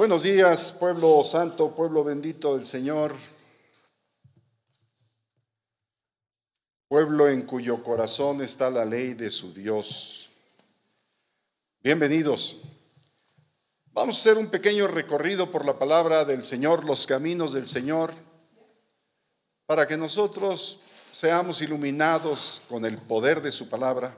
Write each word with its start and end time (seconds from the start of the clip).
Buenos 0.00 0.22
días, 0.22 0.72
pueblo 0.72 1.22
santo, 1.24 1.74
pueblo 1.74 2.02
bendito 2.02 2.56
del 2.56 2.66
Señor, 2.66 3.14
pueblo 6.88 7.28
en 7.28 7.42
cuyo 7.42 7.84
corazón 7.84 8.40
está 8.40 8.70
la 8.70 8.86
ley 8.86 9.12
de 9.12 9.28
su 9.28 9.52
Dios. 9.52 10.30
Bienvenidos. 11.82 12.62
Vamos 13.92 14.16
a 14.16 14.20
hacer 14.20 14.38
un 14.38 14.46
pequeño 14.46 14.88
recorrido 14.88 15.52
por 15.52 15.66
la 15.66 15.78
palabra 15.78 16.24
del 16.24 16.46
Señor, 16.46 16.86
los 16.86 17.06
caminos 17.06 17.52
del 17.52 17.68
Señor, 17.68 18.14
para 19.66 19.86
que 19.86 19.98
nosotros 19.98 20.80
seamos 21.12 21.60
iluminados 21.60 22.62
con 22.70 22.86
el 22.86 22.96
poder 22.96 23.42
de 23.42 23.52
su 23.52 23.68
palabra 23.68 24.16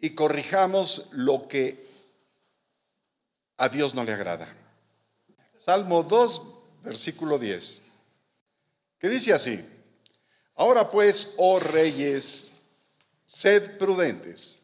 y 0.00 0.16
corrijamos 0.16 1.06
lo 1.12 1.46
que 1.46 1.87
a 3.58 3.68
Dios 3.68 3.92
no 3.92 4.04
le 4.04 4.12
agrada. 4.12 4.48
Salmo 5.58 6.02
2, 6.02 6.42
versículo 6.84 7.38
10, 7.38 7.82
que 8.98 9.08
dice 9.08 9.32
así, 9.32 9.62
ahora 10.54 10.88
pues, 10.88 11.34
oh 11.36 11.58
reyes, 11.58 12.52
sed 13.26 13.76
prudentes, 13.76 14.62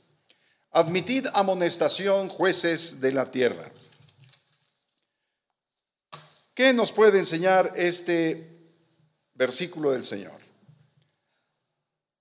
admitid 0.71 1.27
amonestación, 1.35 2.29
jueces 2.29 3.01
de 3.01 3.13
la 3.13 3.31
tierra. 3.31 3.71
¿Qué 6.55 6.73
nos 6.73 6.93
puede 6.93 7.19
enseñar 7.19 7.73
este 7.75 8.71
versículo 9.35 9.91
del 9.91 10.07
Señor? 10.07 10.39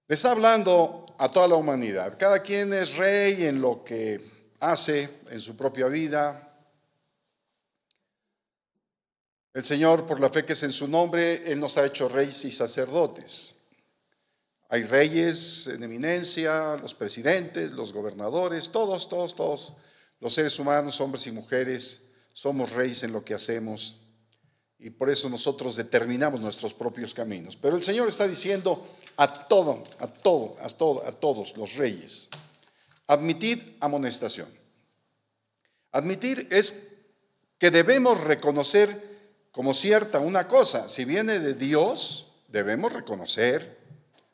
Le 0.08 0.16
está 0.16 0.32
hablando 0.32 1.06
a 1.20 1.30
toda 1.30 1.48
la 1.48 1.56
humanidad. 1.56 2.18
Cada 2.18 2.42
quien 2.42 2.74
es 2.74 2.98
rey 2.98 3.46
en 3.46 3.62
lo 3.62 3.84
que 3.84 4.56
hace 4.60 5.22
en 5.30 5.40
su 5.40 5.56
propia 5.56 5.88
vida, 5.88 6.53
el 9.54 9.64
Señor, 9.64 10.08
por 10.08 10.20
la 10.20 10.30
fe 10.30 10.46
que 10.46 10.54
es 10.54 10.64
en 10.64 10.72
su 10.72 10.88
nombre, 10.88 11.52
Él 11.52 11.60
nos 11.60 11.78
ha 11.78 11.86
hecho 11.86 12.10
reyes 12.10 12.44
y 12.46 12.52
sacerdotes. 12.52 13.56
Hay 14.70 14.84
reyes 14.84 15.68
en 15.68 15.84
eminencia, 15.84 16.76
los 16.78 16.96
presidentes, 16.96 17.72
los 17.72 17.94
gobernadores, 17.94 18.72
todos, 18.72 19.08
todos, 19.08 19.36
todos, 19.36 19.74
los 20.20 20.34
seres 20.34 20.58
humanos, 20.58 21.00
hombres 21.00 21.28
y 21.28 21.32
mujeres, 21.32 22.10
somos 22.34 22.72
reyes 22.72 23.04
en 23.04 23.14
lo 23.14 23.24
que 23.24 23.36
hacemos 23.36 23.96
y 24.80 24.90
por 24.90 25.10
eso 25.10 25.30
nosotros 25.30 25.76
determinamos 25.76 26.42
nuestros 26.42 26.74
propios 26.74 27.14
caminos. 27.14 27.56
Pero 27.56 27.78
el 27.78 27.84
Señor 27.84 28.10
está 28.10 28.28
diciendo 28.28 28.86
a 29.16 29.32
todo, 29.32 29.84
a 30.00 30.08
todo, 30.08 30.56
a 30.60 30.68
todo, 30.70 31.08
a 31.08 31.12
todos 31.12 31.56
los 31.56 31.76
reyes, 31.76 32.28
admitid 33.08 33.60
amonestación. 33.80 34.50
Admitir 35.92 36.48
es 36.52 36.84
que 37.60 37.70
debemos 37.70 38.20
reconocer 38.20 39.13
como 39.54 39.76
cierta 39.76 40.20
una 40.20 40.48
cosa, 40.48 40.90
si 40.90 41.06
viene 41.06 41.38
de 41.38 41.54
Dios, 41.54 42.26
debemos 42.48 42.92
reconocer 42.92 43.78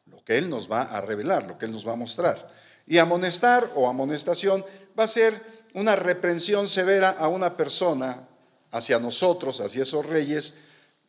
lo 0.05 0.23
que 0.23 0.37
Él 0.37 0.49
nos 0.49 0.71
va 0.71 0.83
a 0.83 1.01
revelar, 1.01 1.43
lo 1.43 1.57
que 1.57 1.65
Él 1.65 1.73
nos 1.73 1.85
va 1.85 1.91
a 1.91 1.97
mostrar. 1.97 2.47
Y 2.87 2.99
amonestar 2.99 3.69
o 3.75 3.89
amonestación 3.89 4.65
va 4.97 5.03
a 5.03 5.07
ser 5.09 5.43
una 5.73 5.97
reprensión 5.97 6.69
severa 6.69 7.09
a 7.09 7.27
una 7.27 7.57
persona, 7.57 8.29
hacia 8.71 8.97
nosotros, 8.97 9.59
hacia 9.59 9.83
esos 9.83 10.05
reyes, 10.05 10.57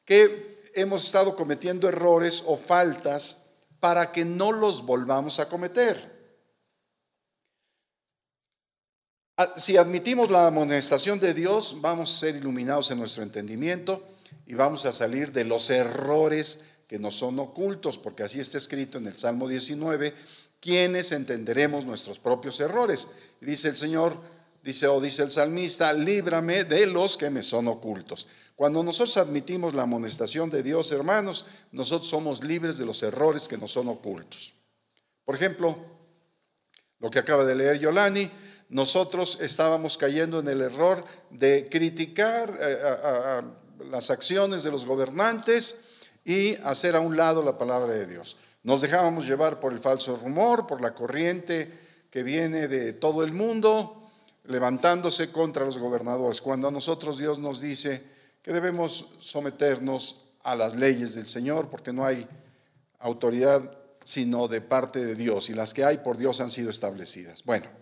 que 0.04 0.60
hemos 0.74 1.04
estado 1.04 1.36
cometiendo 1.36 1.88
errores 1.88 2.42
o 2.46 2.56
faltas 2.56 3.44
para 3.78 4.10
que 4.10 4.24
no 4.24 4.50
los 4.50 4.84
volvamos 4.84 5.38
a 5.38 5.48
cometer. 5.48 6.19
Si 9.56 9.76
admitimos 9.76 10.30
la 10.30 10.46
amonestación 10.46 11.20
de 11.20 11.34
Dios, 11.34 11.76
vamos 11.80 12.14
a 12.14 12.18
ser 12.18 12.36
iluminados 12.36 12.90
en 12.90 12.98
nuestro 12.98 13.22
entendimiento 13.22 14.02
y 14.46 14.54
vamos 14.54 14.84
a 14.84 14.92
salir 14.92 15.32
de 15.32 15.44
los 15.44 15.70
errores 15.70 16.60
que 16.86 16.98
nos 16.98 17.16
son 17.16 17.38
ocultos, 17.38 17.98
porque 17.98 18.24
así 18.24 18.40
está 18.40 18.58
escrito 18.58 18.98
en 18.98 19.06
el 19.06 19.16
Salmo 19.16 19.48
19, 19.48 20.14
quienes 20.58 21.12
entenderemos 21.12 21.84
nuestros 21.84 22.18
propios 22.18 22.58
errores. 22.60 23.08
Dice 23.40 23.68
el 23.68 23.76
Señor, 23.76 24.16
dice 24.62 24.88
o 24.88 25.00
dice 25.00 25.22
el 25.22 25.30
salmista, 25.30 25.92
líbrame 25.92 26.64
de 26.64 26.86
los 26.86 27.16
que 27.16 27.30
me 27.30 27.42
son 27.42 27.68
ocultos. 27.68 28.26
Cuando 28.56 28.82
nosotros 28.82 29.16
admitimos 29.16 29.72
la 29.72 29.82
amonestación 29.82 30.50
de 30.50 30.62
Dios, 30.62 30.92
hermanos, 30.92 31.46
nosotros 31.72 32.10
somos 32.10 32.44
libres 32.44 32.76
de 32.76 32.84
los 32.84 33.02
errores 33.02 33.48
que 33.48 33.56
nos 33.56 33.72
son 33.72 33.88
ocultos. 33.88 34.52
Por 35.24 35.34
ejemplo, 35.34 35.78
lo 36.98 37.10
que 37.10 37.20
acaba 37.20 37.44
de 37.44 37.54
leer 37.54 37.78
Yolani, 37.78 38.30
nosotros 38.70 39.38
estábamos 39.40 39.98
cayendo 39.98 40.38
en 40.38 40.46
el 40.46 40.60
error 40.62 41.04
de 41.28 41.68
criticar 41.68 42.56
eh, 42.60 43.42
las 43.90 44.10
acciones 44.10 44.62
de 44.62 44.70
los 44.70 44.86
gobernantes 44.86 45.80
y 46.24 46.54
hacer 46.62 46.94
a 46.94 47.00
un 47.00 47.16
lado 47.16 47.42
la 47.42 47.58
palabra 47.58 47.92
de 47.92 48.06
Dios. 48.06 48.36
Nos 48.62 48.80
dejábamos 48.80 49.26
llevar 49.26 49.58
por 49.58 49.72
el 49.72 49.80
falso 49.80 50.16
rumor, 50.16 50.68
por 50.68 50.80
la 50.80 50.94
corriente 50.94 51.72
que 52.10 52.22
viene 52.22 52.68
de 52.68 52.92
todo 52.92 53.24
el 53.24 53.32
mundo, 53.32 54.08
levantándose 54.44 55.32
contra 55.32 55.64
los 55.64 55.78
gobernadores, 55.78 56.40
cuando 56.40 56.68
a 56.68 56.70
nosotros 56.70 57.18
Dios 57.18 57.40
nos 57.40 57.60
dice 57.60 58.04
que 58.40 58.52
debemos 58.52 59.06
someternos 59.18 60.26
a 60.44 60.54
las 60.54 60.76
leyes 60.76 61.14
del 61.14 61.26
Señor, 61.26 61.70
porque 61.70 61.92
no 61.92 62.04
hay 62.04 62.26
autoridad 63.00 63.78
sino 64.04 64.46
de 64.46 64.60
parte 64.60 65.04
de 65.04 65.14
Dios, 65.16 65.50
y 65.50 65.54
las 65.54 65.74
que 65.74 65.84
hay 65.84 65.98
por 65.98 66.16
Dios 66.16 66.40
han 66.40 66.50
sido 66.50 66.70
establecidas. 66.70 67.44
Bueno, 67.44 67.79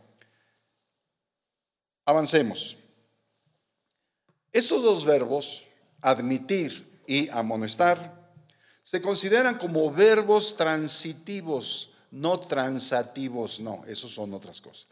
Avancemos. 2.09 2.75
Estos 4.51 4.83
dos 4.83 5.05
verbos, 5.05 5.67
admitir 6.01 7.03
y 7.07 7.29
amonestar, 7.29 8.33
se 8.83 9.03
consideran 9.03 9.59
como 9.59 9.93
verbos 9.93 10.57
transitivos, 10.57 11.91
no 12.11 12.41
transativos, 12.41 13.61
no, 13.61 13.85
esos 13.87 14.15
son 14.15 14.33
otras 14.33 14.63
cosas. 14.63 14.87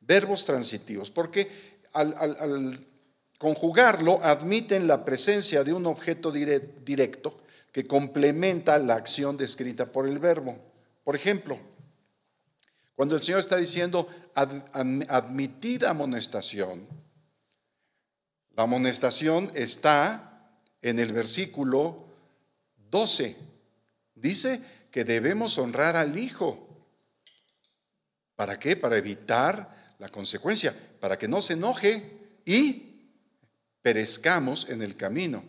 Verbos 0.00 0.44
transitivos, 0.44 1.08
porque 1.08 1.78
al, 1.92 2.84
conjugarlo 3.38 4.18
admiten 4.20 4.88
la 4.88 5.04
presencia 5.04 5.62
de 5.62 5.72
un 5.72 5.86
objeto 5.86 6.32
directo 6.32 7.38
que 7.70 7.86
complementa 7.86 8.76
la 8.80 8.96
acción 8.96 9.36
descrita 9.36 9.86
por 9.86 10.08
el 10.08 10.18
verbo. 10.18 10.58
Por 11.04 11.14
ejemplo, 11.14 11.60
cuando 12.96 13.14
el 13.14 13.22
Señor 13.22 13.40
está 13.40 13.58
diciendo, 13.58 14.08
admitida 14.34 15.90
amonestación, 15.90 16.88
la 18.56 18.62
amonestación 18.62 19.52
está 19.54 20.50
en 20.80 20.98
el 20.98 21.12
versículo 21.12 22.06
12. 22.90 23.36
Dice 24.14 24.62
que 24.90 25.04
debemos 25.04 25.58
honrar 25.58 25.94
al 25.94 26.18
Hijo. 26.18 26.66
¿Para 28.34 28.58
qué? 28.58 28.76
Para 28.76 28.96
evitar 28.96 29.94
la 29.98 30.08
consecuencia, 30.08 30.74
para 30.98 31.18
que 31.18 31.28
no 31.28 31.42
se 31.42 31.52
enoje 31.52 32.40
y 32.46 33.10
perezcamos 33.82 34.70
en 34.70 34.80
el 34.80 34.96
camino. 34.96 35.44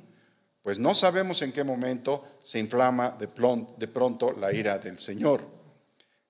Pues 0.62 0.80
no 0.80 0.94
sabemos 0.94 1.42
en 1.42 1.54
qué 1.54 1.64
momento 1.64 2.40
se 2.44 2.60
inflama 2.60 3.12
de 3.12 3.88
pronto 3.88 4.34
la 4.34 4.52
ira 4.52 4.78
del 4.80 5.00
Señor. 5.00 5.57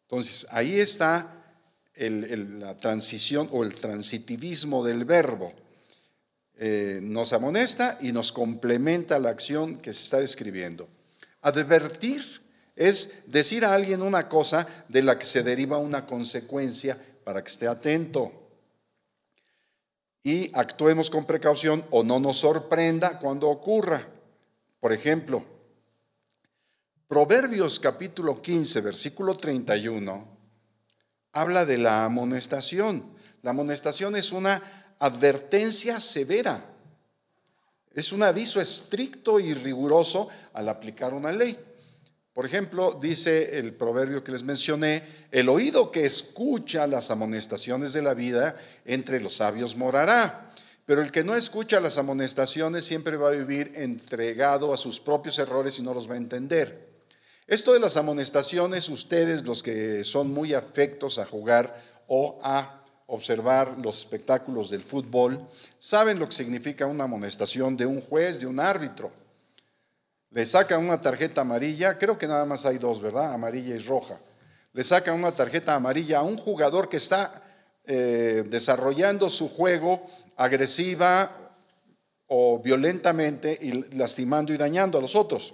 Entonces, 0.08 0.48
ahí 0.52 0.80
está 0.80 1.34
la 1.98 2.78
transición 2.78 3.50
o 3.52 3.66
el 3.66 3.76
transitivismo 3.76 4.86
del 4.86 5.04
verbo. 5.04 5.52
Eh, 6.56 7.02
nos 7.04 7.34
amonesta 7.34 7.98
y 8.00 8.14
nos 8.14 8.32
complementa 8.32 9.20
la 9.20 9.30
acción 9.30 9.78
que 9.78 9.94
se 9.94 10.04
está 10.04 10.20
describiendo. 10.22 10.88
Advertir 11.42 12.24
es 12.74 13.22
decir 13.26 13.66
a 13.66 13.74
alguien 13.74 14.02
una 14.02 14.30
cosa 14.30 14.66
de 14.88 15.02
la 15.02 15.20
que 15.20 15.26
se 15.26 15.44
deriva 15.44 15.78
una 15.78 16.06
consecuencia 16.06 16.98
para 17.26 17.44
que 17.44 17.52
esté 17.52 17.68
atento. 17.68 18.32
Y 20.24 20.52
actuemos 20.54 21.10
con 21.10 21.26
precaución 21.26 21.84
o 21.90 22.04
no 22.04 22.20
nos 22.20 22.38
sorprenda 22.38 23.20
cuando 23.20 23.50
ocurra. 23.50 24.08
Por 24.80 24.94
ejemplo, 24.94 25.44
Proverbios 27.08 27.80
capítulo 27.80 28.42
15, 28.42 28.82
versículo 28.82 29.38
31, 29.38 30.28
habla 31.32 31.66
de 31.66 31.78
la 31.78 32.04
amonestación. 32.04 33.16
La 33.44 33.52
amonestación 33.52 34.18
es 34.18 34.34
una 34.34 34.96
advertencia 35.00 36.02
severa, 36.02 36.66
es 37.94 38.12
un 38.12 38.24
aviso 38.24 38.60
estricto 38.60 39.40
y 39.40 39.54
riguroso 39.54 40.28
al 40.52 40.68
aplicar 40.68 41.14
una 41.14 41.32
ley. 41.32 41.58
Por 42.34 42.46
ejemplo, 42.46 43.00
dice 43.02 43.58
el 43.58 43.74
proverbio 43.74 44.22
que 44.22 44.34
les 44.34 44.44
mencioné, 44.44 45.28
el 45.32 45.48
oído 45.48 45.90
que 45.94 46.06
escucha 46.06 46.88
las 46.88 47.10
amonestaciones 47.10 47.94
de 47.94 48.02
la 48.02 48.16
vida 48.16 48.58
entre 48.84 49.22
los 49.22 49.38
sabios 49.38 49.78
morará. 49.78 50.52
Pero 50.86 51.02
el 51.02 51.14
que 51.14 51.24
no 51.24 51.36
escucha 51.36 51.80
las 51.80 51.98
amonestaciones 51.98 52.84
siempre 52.84 53.16
va 53.16 53.30
a 53.30 53.32
vivir 53.32 53.72
entregado 53.76 54.74
a 54.74 54.78
sus 54.78 55.00
propios 55.00 55.40
errores 55.40 55.80
y 55.80 55.84
no 55.84 55.94
los 55.94 56.10
va 56.10 56.16
a 56.16 56.18
entender. 56.18 56.87
Esto 57.48 57.72
de 57.72 57.80
las 57.80 57.96
amonestaciones, 57.96 58.90
ustedes 58.90 59.46
los 59.46 59.64
que 59.64 60.04
son 60.04 60.34
muy 60.34 60.54
afectos 60.54 61.18
a 61.18 61.26
jugar 61.26 61.82
o 62.06 62.38
a 62.44 62.84
observar 63.06 63.78
los 63.78 64.00
espectáculos 64.00 64.70
del 64.70 64.84
fútbol, 64.84 65.48
saben 65.80 66.20
lo 66.20 66.28
que 66.28 66.36
significa 66.36 66.86
una 66.86 67.06
amonestación 67.06 67.78
de 67.78 67.86
un 67.86 68.02
juez, 68.02 68.42
de 68.42 68.48
un 68.48 68.60
árbitro. 68.60 69.14
Le 70.32 70.46
sacan 70.46 70.84
una 70.84 71.00
tarjeta 71.00 71.40
amarilla, 71.40 71.98
creo 71.98 72.18
que 72.18 72.28
nada 72.28 72.44
más 72.44 72.66
hay 72.66 72.80
dos, 72.80 73.02
¿verdad? 73.02 73.34
Amarilla 73.34 73.76
y 73.76 73.80
roja. 73.80 74.20
Le 74.74 74.84
sacan 74.84 75.16
una 75.16 75.32
tarjeta 75.32 75.74
amarilla 75.74 76.20
a 76.20 76.24
un 76.24 76.38
jugador 76.38 76.90
que 76.90 76.98
está 76.98 77.44
eh, 77.86 78.44
desarrollando 78.46 79.30
su 79.30 79.48
juego 79.48 80.06
agresiva 80.36 81.32
o 82.28 82.60
violentamente 82.60 83.58
y 83.62 83.72
lastimando 83.96 84.52
y 84.52 84.58
dañando 84.58 84.98
a 84.98 85.02
los 85.02 85.16
otros. 85.16 85.54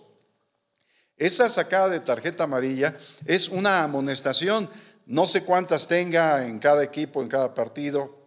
Esa 1.18 1.50
sacada 1.50 1.90
de 1.90 2.00
tarjeta 2.00 2.46
amarilla 2.46 2.98
es 3.26 3.50
una 3.50 3.84
amonestación 3.84 4.70
no 5.06 5.26
sé 5.26 5.44
cuántas 5.44 5.88
tenga 5.88 6.46
en 6.46 6.60
cada 6.60 6.84
equipo, 6.84 7.22
en 7.22 7.28
cada 7.28 7.54
partido, 7.54 8.24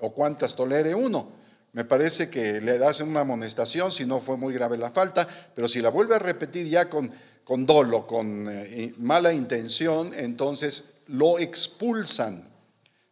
o 0.00 0.12
cuántas 0.12 0.56
tolere 0.56 0.94
uno. 0.94 1.32
Me 1.72 1.84
parece 1.84 2.28
que 2.28 2.60
le 2.60 2.84
hacen 2.84 3.08
una 3.08 3.20
amonestación 3.20 3.92
si 3.92 4.04
no 4.04 4.20
fue 4.20 4.36
muy 4.36 4.52
grave 4.52 4.76
la 4.76 4.90
falta, 4.90 5.28
pero 5.54 5.68
si 5.68 5.80
la 5.80 5.90
vuelve 5.90 6.16
a 6.16 6.18
repetir 6.18 6.66
ya 6.66 6.88
con, 6.90 7.12
con 7.44 7.64
dolo, 7.64 8.06
con 8.06 8.48
eh, 8.50 8.92
mala 8.98 9.32
intención, 9.32 10.12
entonces 10.14 10.96
lo 11.06 11.38
expulsan. 11.38 12.50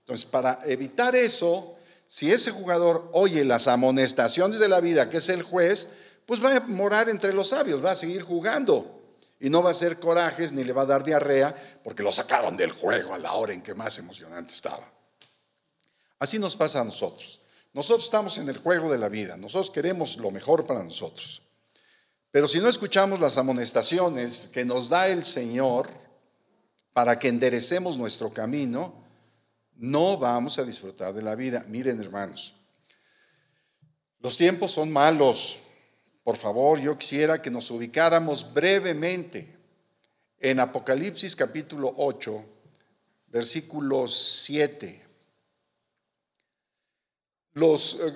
Entonces, 0.01 0.27
para 0.27 0.59
evitar 0.65 1.15
eso, 1.15 1.77
si 2.09 2.33
ese 2.33 2.51
jugador 2.51 3.11
oye 3.13 3.45
las 3.45 3.69
amonestaciones 3.69 4.59
de 4.59 4.69
la 4.69 4.81
vida, 4.81 5.09
que 5.09 5.19
es 5.19 5.29
el 5.29 5.43
juez, 5.43 5.87
pues 6.27 6.45
va 6.45 6.57
a 6.57 6.61
morar 6.61 7.09
entre 7.09 7.33
los 7.33 7.51
sabios, 7.51 7.85
va 7.85 7.93
a 7.93 7.97
seguir 7.97 8.23
jugando. 8.23 8.98
Y 9.41 9.51
no 9.51 9.63
va 9.63 9.71
a 9.71 9.75
ser 9.75 10.01
corajes 10.01 10.53
ni 10.53 10.65
le 10.65 10.73
va 10.73 10.83
a 10.83 10.87
dar 10.87 11.05
diarrea 11.05 11.81
porque 11.85 12.03
lo 12.03 12.11
sacaron 12.11 12.57
del 12.57 12.73
juego 12.73 13.15
a 13.15 13.19
la 13.19 13.35
hora 13.35 13.53
en 13.53 13.63
que 13.63 13.75
más 13.75 13.99
emocionante 13.99 14.53
estaba. 14.55 14.93
Así 16.19 16.39
nos 16.39 16.57
pasa 16.57 16.81
a 16.81 16.85
nosotros. 16.85 17.41
Nosotros 17.73 18.07
estamos 18.07 18.39
en 18.39 18.49
el 18.49 18.59
juego 18.59 18.91
de 18.91 18.99
la 18.99 19.09
vida, 19.09 19.37
nosotros 19.37 19.71
queremos 19.71 20.17
lo 20.17 20.31
mejor 20.31 20.67
para 20.67 20.83
nosotros. 20.83 21.43
Pero 22.31 22.49
si 22.49 22.59
no 22.59 22.69
escuchamos 22.69 23.21
las 23.21 23.39
amonestaciones 23.39 24.51
que 24.53 24.65
nos 24.65 24.89
da 24.89 25.09
el 25.09 25.25
Señor 25.25 25.89
para 26.93 27.19
que 27.19 27.29
enderecemos 27.29 27.97
nuestro 27.97 28.33
camino, 28.33 28.95
no 29.77 30.19
vamos 30.19 30.59
a 30.59 30.65
disfrutar 30.65 31.15
de 31.15 31.23
la 31.23 31.37
vida. 31.37 31.65
Miren 31.69 32.01
hermanos, 32.01 32.55
los 34.21 34.37
tiempos 34.37 34.73
son 34.73 34.93
malos, 34.93 35.59
por 36.29 36.37
favor, 36.37 36.79
yo 36.79 36.99
quisiera 36.99 37.41
que 37.41 37.51
nos 37.51 37.71
ubicáramos 37.71 38.53
brevemente 38.53 39.57
en 40.39 40.61
Apocalipsis 40.61 41.35
capítulo 41.35 41.95
8, 41.97 42.45
versículo 43.29 44.07
7. 44.07 45.07
Los 47.55 47.95
eh, 47.95 48.15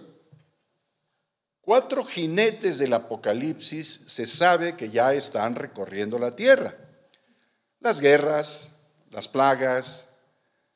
cuatro 1.63 2.05
jinetes 2.05 2.77
del 2.77 2.93
Apocalipsis 2.93 4.03
se 4.07 4.27
sabe 4.27 4.77
que 4.77 4.91
ya 4.91 5.15
están 5.15 5.55
recorriendo 5.55 6.19
la 6.19 6.37
tierra. 6.37 6.77
Las 7.81 7.99
guerras, 7.99 8.73
las 9.11 9.27
plagas, 9.27 10.07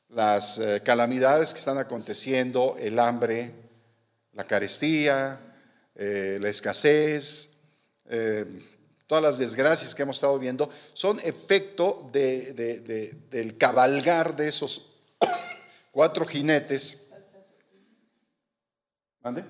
las 0.09 0.57
eh, 0.57 0.81
calamidades 0.83 1.53
que 1.53 1.59
están 1.59 1.77
aconteciendo, 1.77 2.77
el 2.79 2.97
hambre, 2.97 3.53
la 4.33 4.47
carestía, 4.47 5.46
eh, 5.99 6.37
la 6.39 6.49
escasez, 6.49 7.49
eh, 8.05 8.45
todas 9.07 9.23
las 9.23 9.37
desgracias 9.39 9.95
que 9.95 10.03
hemos 10.03 10.17
estado 10.17 10.37
viendo, 10.37 10.69
son 10.93 11.19
efecto 11.23 12.07
del 12.13 13.57
cabalgar 13.57 14.35
de 14.35 14.49
esos 14.49 14.93
cuatro 15.91 16.27
jinetes. 16.27 17.03
¿Mande? 19.23 19.43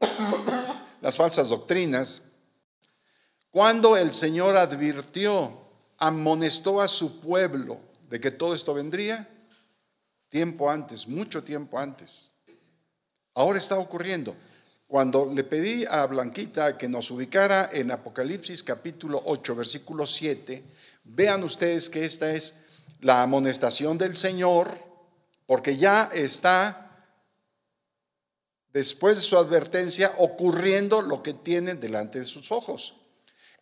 Las 1.00 1.16
falsas 1.16 1.48
doctrinas. 1.48 2.20
Cuando 3.52 3.96
el 3.96 4.12
Señor 4.12 4.56
advirtió, 4.56 5.60
amonestó 5.96 6.80
a 6.80 6.88
su 6.88 7.20
pueblo 7.20 7.80
de 8.08 8.20
que 8.20 8.32
todo 8.32 8.52
esto 8.52 8.74
vendría, 8.74 9.28
tiempo 10.28 10.68
antes, 10.70 11.06
mucho 11.06 11.44
tiempo 11.44 11.78
antes. 11.78 12.34
Ahora 13.34 13.58
está 13.58 13.78
ocurriendo. 13.78 14.34
Cuando 14.90 15.30
le 15.32 15.44
pedí 15.44 15.84
a 15.88 16.04
Blanquita 16.06 16.76
que 16.76 16.88
nos 16.88 17.12
ubicara 17.12 17.70
en 17.72 17.92
Apocalipsis 17.92 18.64
capítulo 18.64 19.22
8, 19.24 19.54
versículo 19.54 20.04
7, 20.04 20.64
vean 21.04 21.44
ustedes 21.44 21.88
que 21.88 22.04
esta 22.04 22.32
es 22.32 22.56
la 22.98 23.22
amonestación 23.22 23.96
del 23.96 24.16
Señor, 24.16 24.76
porque 25.46 25.76
ya 25.76 26.10
está, 26.12 27.06
después 28.72 29.18
de 29.18 29.22
su 29.22 29.38
advertencia, 29.38 30.14
ocurriendo 30.18 31.02
lo 31.02 31.22
que 31.22 31.34
tienen 31.34 31.78
delante 31.78 32.18
de 32.18 32.24
sus 32.24 32.50
ojos. 32.50 32.96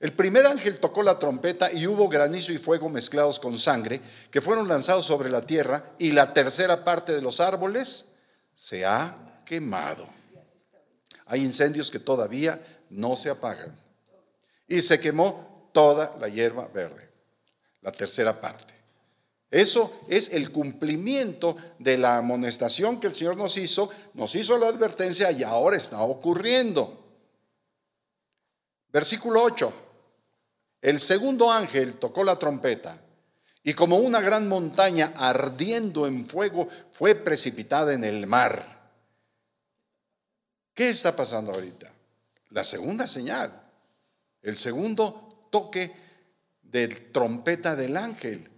El 0.00 0.14
primer 0.14 0.46
ángel 0.46 0.80
tocó 0.80 1.02
la 1.02 1.18
trompeta 1.18 1.70
y 1.70 1.86
hubo 1.86 2.08
granizo 2.08 2.54
y 2.54 2.58
fuego 2.58 2.88
mezclados 2.88 3.38
con 3.38 3.58
sangre 3.58 4.00
que 4.30 4.40
fueron 4.40 4.66
lanzados 4.66 5.04
sobre 5.04 5.28
la 5.28 5.42
tierra 5.42 5.92
y 5.98 6.12
la 6.12 6.32
tercera 6.32 6.86
parte 6.86 7.12
de 7.12 7.20
los 7.20 7.38
árboles 7.38 8.06
se 8.54 8.86
ha 8.86 9.42
quemado. 9.44 10.17
Hay 11.28 11.44
incendios 11.44 11.90
que 11.90 11.98
todavía 11.98 12.60
no 12.90 13.14
se 13.14 13.30
apagan. 13.30 13.78
Y 14.66 14.80
se 14.82 14.98
quemó 14.98 15.70
toda 15.72 16.16
la 16.18 16.28
hierba 16.28 16.66
verde, 16.68 17.08
la 17.82 17.92
tercera 17.92 18.40
parte. 18.40 18.74
Eso 19.50 20.00
es 20.08 20.30
el 20.30 20.50
cumplimiento 20.50 21.56
de 21.78 21.96
la 21.96 22.18
amonestación 22.18 23.00
que 23.00 23.06
el 23.06 23.14
Señor 23.14 23.36
nos 23.36 23.56
hizo, 23.56 23.90
nos 24.14 24.34
hizo 24.34 24.58
la 24.58 24.68
advertencia 24.68 25.30
y 25.30 25.42
ahora 25.42 25.76
está 25.76 26.02
ocurriendo. 26.02 27.06
Versículo 28.90 29.42
8. 29.42 29.72
El 30.82 31.00
segundo 31.00 31.50
ángel 31.50 31.94
tocó 31.94 32.24
la 32.24 32.38
trompeta 32.38 33.00
y 33.62 33.74
como 33.74 33.96
una 33.98 34.20
gran 34.20 34.48
montaña 34.48 35.12
ardiendo 35.16 36.06
en 36.06 36.26
fuego 36.26 36.68
fue 36.92 37.14
precipitada 37.14 37.92
en 37.92 38.04
el 38.04 38.26
mar 38.26 38.77
¿Qué 40.78 40.90
está 40.90 41.16
pasando 41.16 41.50
ahorita? 41.50 41.90
La 42.50 42.62
segunda 42.62 43.08
señal, 43.08 43.52
el 44.40 44.56
segundo 44.56 45.48
toque 45.50 45.92
de 46.62 46.86
trompeta 46.86 47.74
del 47.74 47.96
ángel, 47.96 48.48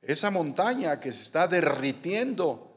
esa 0.00 0.30
montaña 0.30 0.98
que 0.98 1.12
se 1.12 1.20
está 1.20 1.46
derritiendo 1.46 2.74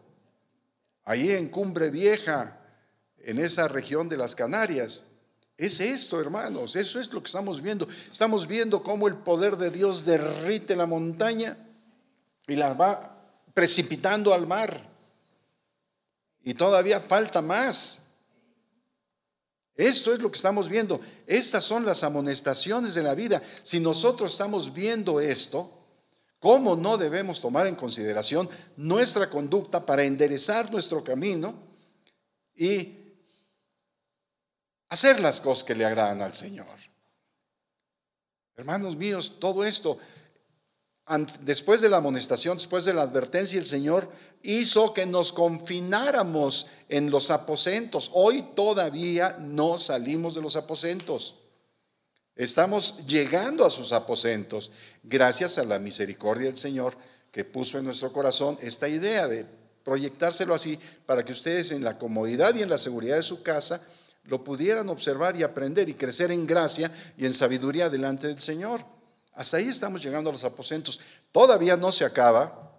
ahí 1.05 1.31
en 1.31 1.47
Cumbre 1.47 1.89
Vieja, 1.89 2.59
en 3.19 3.39
esa 3.39 3.69
región 3.69 4.09
de 4.09 4.17
las 4.17 4.35
Canarias. 4.35 5.05
Es 5.57 5.79
esto, 5.79 6.19
hermanos, 6.19 6.75
eso 6.75 6.99
es 6.99 7.13
lo 7.13 7.21
que 7.21 7.27
estamos 7.27 7.61
viendo. 7.61 7.87
Estamos 8.11 8.45
viendo 8.45 8.83
cómo 8.83 9.07
el 9.07 9.15
poder 9.15 9.55
de 9.55 9.71
Dios 9.71 10.03
derrite 10.03 10.75
la 10.75 10.85
montaña 10.85 11.55
y 12.45 12.57
la 12.57 12.73
va 12.73 13.23
precipitando 13.53 14.33
al 14.33 14.45
mar. 14.45 14.81
Y 16.43 16.55
todavía 16.55 16.99
falta 16.99 17.41
más. 17.41 18.01
Esto 19.75 20.13
es 20.13 20.19
lo 20.19 20.31
que 20.31 20.37
estamos 20.37 20.69
viendo. 20.69 21.01
Estas 21.27 21.63
son 21.63 21.85
las 21.85 22.03
amonestaciones 22.03 22.95
de 22.95 23.03
la 23.03 23.13
vida. 23.13 23.43
Si 23.63 23.79
nosotros 23.79 24.31
estamos 24.31 24.73
viendo 24.73 25.19
esto, 25.19 25.69
¿cómo 26.39 26.75
no 26.75 26.97
debemos 26.97 27.41
tomar 27.41 27.67
en 27.67 27.75
consideración 27.75 28.49
nuestra 28.77 29.29
conducta 29.29 29.85
para 29.85 30.05
enderezar 30.05 30.71
nuestro 30.71 31.03
camino 31.03 31.55
y 32.55 32.97
hacer 34.87 35.19
las 35.19 35.41
cosas 35.41 35.65
que 35.65 35.75
le 35.75 35.85
agradan 35.85 36.21
al 36.21 36.33
Señor? 36.33 36.67
Hermanos 38.55 38.95
míos, 38.95 39.35
todo 39.41 39.65
esto 39.65 39.97
después 41.41 41.81
de 41.81 41.89
la 41.89 41.97
amonestación, 41.97 42.57
después 42.57 42.85
de 42.85 42.93
la 42.93 43.03
advertencia, 43.03 43.59
el 43.59 43.67
Señor 43.67 44.09
hizo 44.41 44.93
que 44.93 45.05
nos 45.05 45.31
confináramos 45.31 46.67
en 46.89 47.11
los 47.11 47.29
aposentos. 47.29 48.09
Hoy 48.13 48.43
todavía 48.55 49.37
no 49.39 49.77
salimos 49.77 50.33
de 50.33 50.41
los 50.41 50.55
aposentos. 50.55 51.35
Estamos 52.35 53.05
llegando 53.07 53.65
a 53.65 53.69
sus 53.69 53.91
aposentos 53.91 54.71
gracias 55.03 55.57
a 55.57 55.63
la 55.63 55.79
misericordia 55.79 56.47
del 56.47 56.57
Señor 56.57 56.97
que 57.31 57.45
puso 57.45 57.77
en 57.77 57.85
nuestro 57.85 58.11
corazón 58.11 58.57
esta 58.61 58.89
idea 58.89 59.27
de 59.27 59.45
proyectárselo 59.83 60.53
así 60.53 60.79
para 61.05 61.23
que 61.23 61.31
ustedes 61.31 61.71
en 61.71 61.83
la 61.83 61.97
comodidad 61.97 62.55
y 62.55 62.63
en 62.63 62.69
la 62.69 62.77
seguridad 62.77 63.17
de 63.17 63.23
su 63.23 63.43
casa 63.43 63.81
lo 64.23 64.43
pudieran 64.43 64.89
observar 64.89 65.37
y 65.37 65.43
aprender 65.43 65.87
y 65.87 65.93
crecer 65.93 66.31
en 66.31 66.47
gracia 66.47 66.91
y 67.15 67.25
en 67.25 67.33
sabiduría 67.33 67.89
delante 67.89 68.27
del 68.27 68.41
Señor. 68.41 68.94
Hasta 69.35 69.57
ahí 69.57 69.67
estamos 69.67 70.01
llegando 70.01 70.29
a 70.29 70.33
los 70.33 70.45
aposentos. 70.45 70.99
Todavía 71.31 71.75
no 71.75 71.91
se 71.91 72.05
acaba 72.05 72.71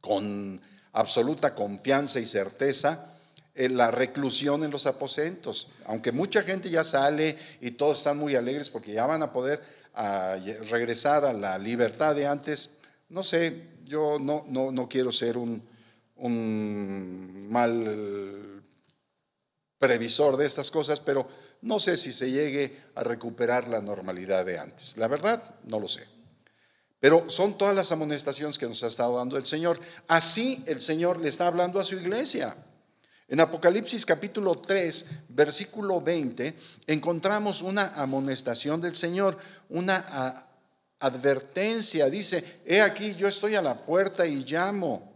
con 0.00 0.60
absoluta 0.92 1.54
confianza 1.54 2.20
y 2.20 2.26
certeza 2.26 3.12
en 3.54 3.76
la 3.76 3.90
reclusión 3.90 4.64
en 4.64 4.70
los 4.70 4.86
aposentos. 4.86 5.70
Aunque 5.86 6.10
mucha 6.10 6.42
gente 6.42 6.70
ya 6.70 6.84
sale 6.84 7.38
y 7.60 7.72
todos 7.72 7.98
están 7.98 8.16
muy 8.16 8.34
alegres 8.34 8.70
porque 8.70 8.92
ya 8.92 9.04
van 9.04 9.22
a 9.22 9.32
poder 9.32 9.62
ah, 9.94 10.36
regresar 10.70 11.26
a 11.26 11.34
la 11.34 11.58
libertad 11.58 12.14
de 12.14 12.26
antes, 12.26 12.70
no 13.10 13.22
sé, 13.22 13.68
yo 13.84 14.18
no, 14.18 14.46
no, 14.48 14.72
no 14.72 14.88
quiero 14.88 15.12
ser 15.12 15.36
un, 15.36 15.62
un 16.16 17.46
mal 17.50 18.62
previsor 19.78 20.38
de 20.38 20.46
estas 20.46 20.70
cosas, 20.70 20.98
pero 20.98 21.28
no 21.64 21.80
sé 21.80 21.96
si 21.96 22.12
se 22.12 22.30
llegue 22.30 22.76
a 22.94 23.02
recuperar 23.02 23.68
la 23.68 23.80
normalidad 23.80 24.44
de 24.44 24.58
antes. 24.58 24.98
La 24.98 25.08
verdad, 25.08 25.42
no 25.64 25.80
lo 25.80 25.88
sé. 25.88 26.06
Pero 27.00 27.28
son 27.30 27.56
todas 27.56 27.74
las 27.74 27.90
amonestaciones 27.90 28.58
que 28.58 28.66
nos 28.66 28.82
ha 28.84 28.88
estado 28.88 29.16
dando 29.16 29.38
el 29.38 29.46
Señor. 29.46 29.80
Así 30.06 30.62
el 30.66 30.82
Señor 30.82 31.18
le 31.18 31.30
está 31.30 31.46
hablando 31.46 31.80
a 31.80 31.84
su 31.84 31.96
iglesia. 31.96 32.54
En 33.28 33.40
Apocalipsis 33.40 34.04
capítulo 34.04 34.56
3, 34.56 35.06
versículo 35.30 36.02
20, 36.02 36.54
encontramos 36.86 37.62
una 37.62 37.94
amonestación 37.94 38.82
del 38.82 38.94
Señor, 38.94 39.38
una 39.70 40.46
advertencia. 40.98 42.10
Dice, 42.10 42.60
he 42.66 42.82
aquí 42.82 43.14
yo 43.14 43.26
estoy 43.26 43.54
a 43.54 43.62
la 43.62 43.86
puerta 43.86 44.26
y 44.26 44.44
llamo. 44.44 45.14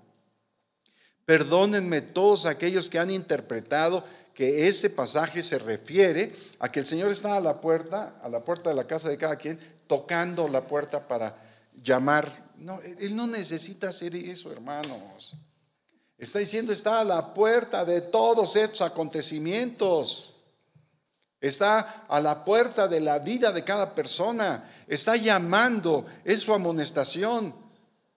Perdónenme 1.27 2.01
todos 2.01 2.47
aquellos 2.47 2.89
que 2.89 2.99
han 2.99 3.11
interpretado 3.11 4.05
que 4.39 4.69
este 4.69 4.89
pasaje 4.89 5.43
se 5.43 5.59
refiere 5.59 6.33
a 6.61 6.71
que 6.71 6.79
el 6.79 6.87
Señor 6.87 7.11
está 7.11 7.35
a 7.35 7.41
la 7.41 7.61
puerta, 7.61 8.21
a 8.23 8.29
la 8.29 8.45
puerta 8.45 8.71
de 8.71 8.77
la 8.77 8.87
casa 8.87 9.09
de 9.09 9.19
cada 9.19 9.35
quien, 9.35 9.59
tocando 9.89 10.47
la 10.47 10.65
puerta 10.65 11.09
para 11.09 11.43
llamar. 11.83 12.53
No, 12.57 12.79
Él 12.81 13.17
no 13.17 13.27
necesita 13.27 13.89
hacer 13.89 14.15
eso, 14.15 14.53
hermanos. 14.53 15.35
Está 16.17 16.39
diciendo, 16.39 16.73
está 16.73 17.01
a 17.01 17.05
la 17.05 17.35
puerta 17.35 17.85
de 17.85 18.01
todos 18.01 18.55
estos 18.55 18.83
acontecimientos. 18.83 20.33
Está 21.41 22.05
a 22.09 22.21
la 22.21 22.45
puerta 22.45 22.87
de 22.87 23.01
la 23.01 23.19
vida 23.19 23.51
de 23.51 23.65
cada 23.65 23.93
persona. 23.93 24.71
Está 24.87 25.17
llamando, 25.17 26.07
es 26.25 26.39
su 26.39 26.55
amonestación. 26.55 27.53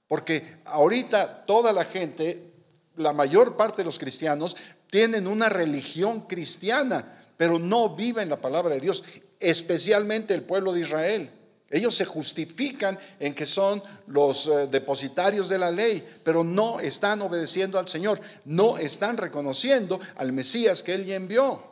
Porque 0.07 0.59
ahorita 0.65 1.47
toda 1.47 1.73
la 1.73 1.85
gente 1.85 2.51
la 2.95 3.13
mayor 3.13 3.55
parte 3.55 3.77
de 3.77 3.85
los 3.85 3.99
cristianos 3.99 4.55
tienen 4.91 5.25
una 5.25 5.49
religión 5.49 6.27
cristiana, 6.27 7.23
pero 7.37 7.57
no 7.57 7.95
viven 7.95 8.29
la 8.29 8.39
palabra 8.39 8.75
de 8.75 8.81
Dios, 8.81 9.03
especialmente 9.39 10.35
el 10.35 10.43
pueblo 10.43 10.73
de 10.73 10.81
Israel. 10.81 11.31
Ellos 11.71 11.95
se 11.95 12.03
justifican 12.03 12.99
en 13.17 13.33
que 13.33 13.45
son 13.45 13.81
los 14.07 14.45
eh, 14.45 14.67
depositarios 14.67 15.47
de 15.47 15.57
la 15.57 15.71
ley, 15.71 16.05
pero 16.23 16.43
no 16.43 16.81
están 16.81 17.21
obedeciendo 17.21 17.79
al 17.79 17.87
Señor, 17.87 18.19
no 18.43 18.77
están 18.77 19.15
reconociendo 19.15 20.01
al 20.17 20.33
Mesías 20.33 20.83
que 20.83 20.93
Él 20.93 21.05
ya 21.05 21.15
envió. 21.15 21.63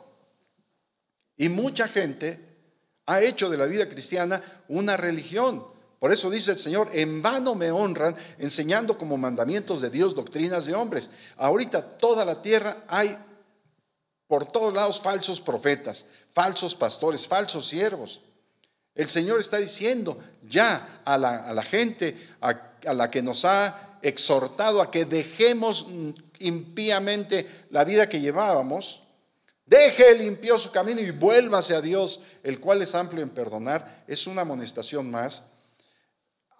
Y 1.36 1.50
mucha 1.50 1.86
gente 1.86 2.40
ha 3.04 3.20
hecho 3.20 3.50
de 3.50 3.58
la 3.58 3.66
vida 3.66 3.88
cristiana 3.90 4.42
una 4.68 4.96
religión. 4.96 5.66
Por 6.00 6.12
eso 6.12 6.30
dice 6.30 6.52
el 6.52 6.58
Señor, 6.58 6.88
en 6.94 7.20
vano 7.20 7.54
me 7.54 7.70
honran 7.70 8.16
enseñando 8.38 8.96
como 8.96 9.18
mandamientos 9.18 9.82
de 9.82 9.90
Dios 9.90 10.14
doctrinas 10.14 10.64
de 10.64 10.74
hombres. 10.74 11.10
Ahorita 11.36 11.82
toda 11.98 12.24
la 12.24 12.40
tierra 12.40 12.84
hay 12.88 13.18
por 14.26 14.46
todos 14.46 14.72
lados 14.72 14.98
falsos 14.98 15.42
profetas, 15.42 16.06
falsos 16.32 16.74
pastores, 16.74 17.26
falsos 17.26 17.68
siervos. 17.68 18.22
El 18.94 19.10
Señor 19.10 19.40
está 19.40 19.58
diciendo 19.58 20.18
ya 20.42 21.02
a 21.04 21.18
la, 21.18 21.62
gente 21.62 22.28
a 22.40 22.94
la 22.94 23.10
que 23.10 23.20
nos 23.20 23.44
ha 23.44 23.98
exhortado 24.00 24.80
a 24.80 24.90
que 24.90 25.04
dejemos 25.04 25.86
impíamente 26.38 27.66
la 27.70 27.84
vida 27.84 28.08
que 28.08 28.20
llevábamos, 28.20 29.02
Deje 29.70 30.10
el 30.10 30.22
impío 30.22 30.58
su 30.58 30.72
camino 30.72 31.00
y 31.00 31.12
vuélvase 31.12 31.76
a 31.76 31.80
Dios, 31.80 32.18
el 32.42 32.58
cual 32.58 32.82
es 32.82 32.92
amplio 32.96 33.22
en 33.22 33.28
perdonar. 33.28 34.02
Es 34.08 34.26
una 34.26 34.42
amonestación 34.42 35.08
más 35.08 35.44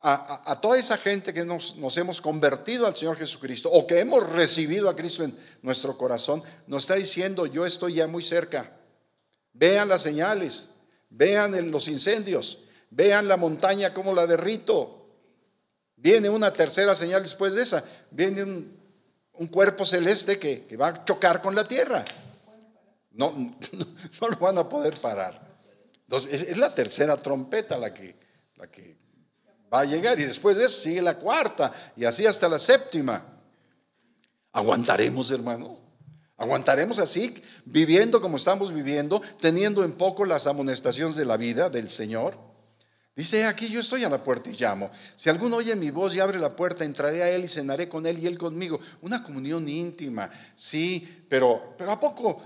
a, 0.02 0.58
toda 0.60 0.78
esa 0.78 0.96
gente 0.96 1.32
que 1.32 1.44
nos, 1.44 1.74
hemos 1.96 2.20
convertido 2.20 2.86
al 2.86 2.96
Señor 2.96 3.18
Jesucristo 3.18 3.70
o 3.70 3.86
que 3.86 4.00
hemos 4.00 4.26
recibido 4.26 4.88
a 4.88 4.96
Cristo 4.96 5.24
en 5.24 5.36
nuestro 5.62 5.98
corazón, 5.98 6.42
nos 6.66 6.84
está 6.84 6.94
diciendo, 6.94 7.44
yo 7.46 7.66
estoy 7.66 7.94
ya 7.94 8.06
muy 8.06 8.22
cerca. 8.22 8.72
Vean 9.52 9.88
las 9.88 10.02
señales, 10.02 10.70
vean 11.10 11.70
los 11.70 11.88
incendios, 11.88 12.60
vean 12.88 13.28
la 13.28 13.36
montaña 13.36 13.92
como 13.92 14.14
la 14.14 14.26
derrito. 14.26 15.06
Viene 15.96 16.30
una 16.30 16.50
tercera 16.50 16.94
señal 16.94 17.22
después 17.22 17.54
de 17.54 17.62
esa, 17.62 17.84
viene 18.10 18.42
un, 18.42 18.80
cuerpo 19.50 19.84
celeste 19.84 20.38
que, 20.38 20.76
va 20.76 20.88
a 20.88 21.04
chocar 21.04 21.42
con 21.42 21.54
la 21.54 21.68
tierra. 21.68 22.04
No, 23.10 23.32
no, 23.32 24.28
lo 24.28 24.36
van 24.38 24.56
a 24.56 24.68
poder 24.68 24.98
parar. 24.98 25.46
Entonces, 26.04 26.42
es, 26.42 26.56
la 26.56 26.74
tercera 26.74 27.18
trompeta 27.18 27.76
la 27.76 27.92
que, 27.92 28.16
la 28.56 28.66
que 28.70 28.96
va 29.72 29.80
a 29.80 29.84
llegar 29.84 30.18
y 30.18 30.24
después 30.24 30.56
de 30.56 30.64
eso 30.64 30.80
sigue 30.80 31.02
la 31.02 31.16
cuarta 31.16 31.72
y 31.96 32.04
así 32.04 32.26
hasta 32.26 32.48
la 32.48 32.58
séptima. 32.58 33.24
¿Aguantaremos, 34.52 35.30
hermanos? 35.30 35.82
¿Aguantaremos 36.36 36.98
así, 36.98 37.34
viviendo 37.66 38.20
como 38.20 38.38
estamos 38.38 38.72
viviendo, 38.72 39.20
teniendo 39.40 39.84
en 39.84 39.92
poco 39.92 40.24
las 40.24 40.46
amonestaciones 40.46 41.14
de 41.14 41.26
la 41.26 41.36
vida 41.36 41.68
del 41.68 41.90
Señor? 41.90 42.38
Dice, 43.14 43.44
aquí 43.44 43.68
yo 43.68 43.80
estoy 43.80 44.04
a 44.04 44.08
la 44.08 44.24
puerta 44.24 44.48
y 44.48 44.54
llamo. 44.54 44.90
Si 45.14 45.28
alguno 45.28 45.56
oye 45.56 45.76
mi 45.76 45.90
voz 45.90 46.14
y 46.14 46.20
abre 46.20 46.38
la 46.38 46.56
puerta, 46.56 46.84
entraré 46.84 47.22
a 47.22 47.28
él 47.28 47.44
y 47.44 47.48
cenaré 47.48 47.88
con 47.88 48.06
él 48.06 48.18
y 48.18 48.26
él 48.26 48.38
conmigo. 48.38 48.80
Una 49.02 49.22
comunión 49.22 49.68
íntima, 49.68 50.30
sí, 50.56 51.26
pero, 51.28 51.74
pero 51.76 51.92
¿a 51.92 52.00
poco 52.00 52.40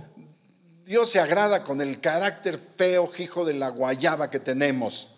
Dios 0.84 1.08
se 1.08 1.20
agrada 1.20 1.62
con 1.62 1.80
el 1.80 2.00
carácter 2.00 2.58
feo, 2.76 3.08
hijo 3.16 3.44
de 3.44 3.54
la 3.54 3.68
guayaba 3.68 4.28
que 4.28 4.40
tenemos? 4.40 5.13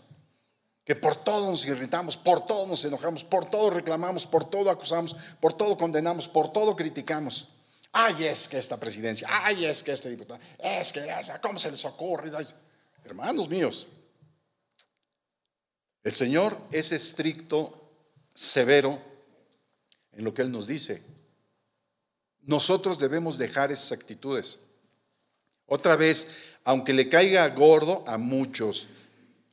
Que 0.87 0.95
por 0.95 1.17
todo 1.17 1.51
nos 1.51 1.67
irritamos, 1.67 2.17
por 2.17 2.47
todo 2.47 2.65
nos 2.65 2.85
enojamos, 2.85 3.25
por 3.25 3.51
todo 3.51 3.71
reclamamos, 3.71 4.25
por 4.25 4.49
todo 4.49 4.71
acusamos, 4.71 5.17
por 5.41 5.53
todo 5.53 5.77
condenamos, 5.77 6.29
por 6.29 6.53
todo 6.53 6.77
criticamos. 6.77 7.49
Ay, 7.91 8.27
es 8.27 8.47
que 8.47 8.57
esta 8.57 8.79
presidencia, 8.79 9.27
ay, 9.29 9.65
es 9.65 9.83
que 9.83 9.91
este 9.91 10.09
diputado, 10.09 10.39
es 10.57 10.93
que, 10.93 11.05
¿cómo 11.43 11.59
se 11.59 11.73
les 11.73 11.85
ocurre? 11.85 12.31
Hermanos 13.05 13.49
míos, 13.49 13.89
el 16.05 16.15
Señor 16.15 16.57
es 16.71 16.93
estricto, 16.93 17.91
severo 18.33 19.03
en 20.13 20.23
lo 20.23 20.33
que 20.33 20.43
Él 20.43 20.53
nos 20.53 20.69
dice. 20.69 21.03
Nosotros 22.43 22.97
debemos 23.01 23.39
dejar 23.39 23.73
esas 23.73 23.91
actitudes. 23.91 24.61
Otra 25.67 25.97
vez, 25.97 26.29
aunque 26.63 26.93
le 26.93 27.09
caiga 27.09 27.49
gordo 27.49 28.05
a 28.07 28.19
muchos, 28.19 28.87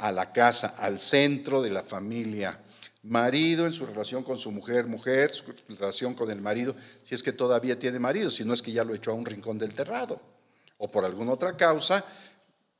a 0.03 0.11
la 0.11 0.33
casa, 0.33 0.75
al 0.77 0.99
centro 0.99 1.61
de 1.61 1.69
la 1.69 1.83
familia. 1.83 2.59
Marido 3.03 3.65
en 3.65 3.71
su 3.71 3.85
relación 3.85 4.21
con 4.21 4.37
su 4.37 4.51
mujer, 4.51 4.85
mujer, 4.85 5.31
su 5.31 5.45
relación 5.69 6.13
con 6.13 6.29
el 6.29 6.41
marido, 6.41 6.75
si 7.03 7.15
es 7.15 7.23
que 7.23 7.31
todavía 7.31 7.79
tiene 7.79 7.99
marido, 7.99 8.29
si 8.29 8.43
no 8.43 8.53
es 8.53 8.61
que 8.61 8.73
ya 8.73 8.83
lo 8.83 8.93
echó 8.93 9.11
a 9.11 9.13
un 9.13 9.25
rincón 9.25 9.57
del 9.57 9.73
terrado. 9.73 10.19
O 10.77 10.91
por 10.91 11.05
alguna 11.05 11.31
otra 11.31 11.55
causa 11.55 12.03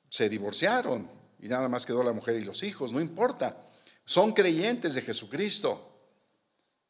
se 0.09 0.27
divorciaron 0.27 1.09
y 1.39 1.47
nada 1.47 1.69
más 1.69 1.85
quedó 1.85 2.03
la 2.03 2.11
mujer 2.11 2.35
y 2.35 2.43
los 2.43 2.61
hijos, 2.61 2.91
no 2.91 2.99
importa. 2.99 3.55
Son 4.03 4.33
creyentes 4.33 4.93
de 4.93 5.01
Jesucristo. 5.01 5.97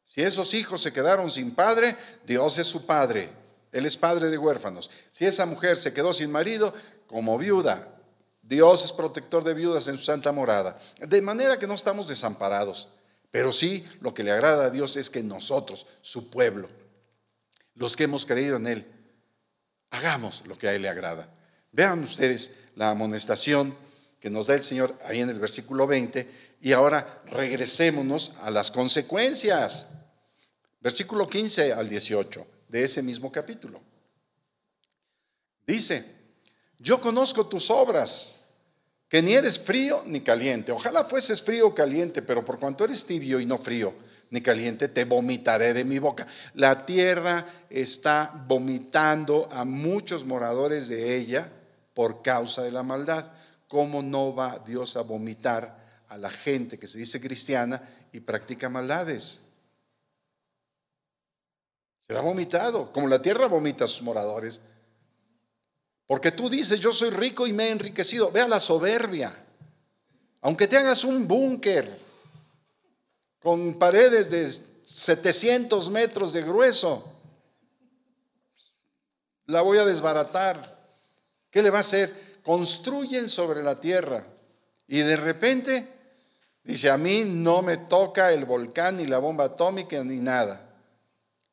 Si 0.03 0.23
esos 0.23 0.55
hijos 0.55 0.81
se 0.81 0.91
quedaron 0.91 1.29
sin 1.29 1.53
padre, 1.53 1.95
Dios 2.25 2.57
es 2.57 2.65
su 2.65 2.87
padre. 2.87 3.29
Él 3.71 3.85
es 3.85 3.95
padre 3.97 4.31
de 4.31 4.39
huérfanos. 4.39 4.89
Si 5.11 5.25
esa 5.25 5.45
mujer 5.45 5.77
se 5.77 5.93
quedó 5.93 6.11
sin 6.11 6.31
marido, 6.31 6.73
como 7.05 7.37
viuda, 7.37 7.92
Dios 8.43 8.83
es 8.83 8.91
protector 8.91 9.43
de 9.43 9.53
viudas 9.53 9.87
en 9.87 9.97
su 9.97 10.03
santa 10.03 10.31
morada. 10.31 10.77
De 10.99 11.21
manera 11.21 11.57
que 11.57 11.65
no 11.65 11.73
estamos 11.73 12.07
desamparados. 12.07 12.89
Pero 13.31 13.51
sí, 13.51 13.85
lo 14.01 14.13
que 14.13 14.23
le 14.23 14.31
agrada 14.31 14.65
a 14.65 14.69
Dios 14.69 14.95
es 14.95 15.09
que 15.09 15.23
nosotros, 15.23 15.87
su 16.01 16.29
pueblo, 16.29 16.69
los 17.73 17.95
que 17.95 18.03
hemos 18.03 18.25
creído 18.25 18.57
en 18.57 18.67
Él, 18.67 18.85
hagamos 19.89 20.43
lo 20.45 20.57
que 20.57 20.67
a 20.67 20.73
Él 20.75 20.83
le 20.83 20.89
agrada. 20.89 21.29
Vean 21.71 22.03
ustedes 22.03 22.51
la 22.75 22.91
amonestación 22.91 23.75
que 24.19 24.29
nos 24.29 24.47
da 24.47 24.53
el 24.55 24.63
Señor 24.63 24.99
ahí 25.03 25.21
en 25.21 25.29
el 25.29 25.39
versículo 25.39 25.87
20 25.87 26.57
y 26.61 26.73
ahora 26.73 27.23
regresémonos 27.25 28.33
a 28.41 28.51
las 28.51 28.69
consecuencias. 28.69 29.87
Versículo 30.79 31.27
15 31.27 31.73
al 31.73 31.89
18 31.89 32.45
de 32.67 32.83
ese 32.83 33.01
mismo 33.01 33.31
capítulo. 33.31 33.81
Dice, 35.65 36.22
yo 36.79 36.99
conozco 37.01 37.47
tus 37.47 37.69
obras, 37.69 38.39
que 39.07 39.21
ni 39.21 39.33
eres 39.33 39.59
frío 39.59 40.03
ni 40.05 40.21
caliente. 40.21 40.71
Ojalá 40.71 41.05
fueses 41.05 41.41
frío 41.41 41.67
o 41.67 41.75
caliente, 41.75 42.21
pero 42.21 42.43
por 42.43 42.59
cuanto 42.59 42.83
eres 42.83 43.05
tibio 43.05 43.39
y 43.39 43.45
no 43.45 43.57
frío 43.57 43.93
ni 44.31 44.41
caliente, 44.41 44.87
te 44.87 45.05
vomitaré 45.05 45.75
de 45.75 45.85
mi 45.85 45.99
boca. 45.99 46.25
La 46.55 46.87
tierra 46.87 47.65
está 47.69 48.31
vomitando 48.47 49.47
a 49.51 49.63
muchos 49.63 50.25
moradores 50.25 50.87
de 50.87 51.15
ella 51.15 51.51
por 51.93 52.23
causa 52.23 52.63
de 52.63 52.71
la 52.71 52.81
maldad. 52.81 53.27
¿Cómo 53.67 54.01
no 54.01 54.33
va 54.33 54.57
Dios 54.65 54.97
a 54.97 55.01
vomitar 55.01 56.03
a 56.09 56.17
la 56.17 56.31
gente 56.31 56.79
que 56.79 56.87
se 56.87 56.97
dice 56.97 57.21
cristiana 57.21 57.81
y 58.11 58.21
practica 58.21 58.69
maldades? 58.69 59.39
Será 62.07 62.21
vomitado, 62.21 62.91
como 62.91 63.07
la 63.07 63.21
tierra 63.21 63.47
vomita 63.47 63.85
a 63.85 63.87
sus 63.87 64.01
moradores. 64.01 64.59
Porque 66.13 66.31
tú 66.31 66.47
dices, 66.47 66.79
yo 66.79 66.93
soy 66.93 67.09
rico 67.09 67.47
y 67.47 67.53
me 67.53 67.69
he 67.69 67.71
enriquecido. 67.71 68.31
Vea 68.31 68.47
la 68.47 68.59
soberbia. 68.59 69.35
Aunque 70.41 70.67
te 70.67 70.77
hagas 70.77 71.03
un 71.03 71.27
búnker 71.27 71.97
con 73.41 73.79
paredes 73.79 74.29
de 74.29 74.47
700 74.85 75.89
metros 75.89 76.31
de 76.31 76.43
grueso, 76.43 77.11
la 79.47 79.63
voy 79.63 79.79
a 79.79 79.85
desbaratar. 79.85 80.77
¿Qué 81.49 81.63
le 81.63 81.71
va 81.71 81.79
a 81.79 81.81
hacer? 81.81 82.41
Construyen 82.43 83.27
sobre 83.27 83.63
la 83.63 83.79
tierra. 83.79 84.27
Y 84.87 84.99
de 84.99 85.15
repente 85.15 85.87
dice, 86.63 86.91
a 86.91 86.97
mí 86.99 87.23
no 87.25 87.63
me 87.63 87.77
toca 87.77 88.31
el 88.31 88.45
volcán 88.45 88.97
ni 88.97 89.07
la 89.07 89.17
bomba 89.17 89.45
atómica 89.45 90.03
ni 90.03 90.17
nada. 90.17 90.75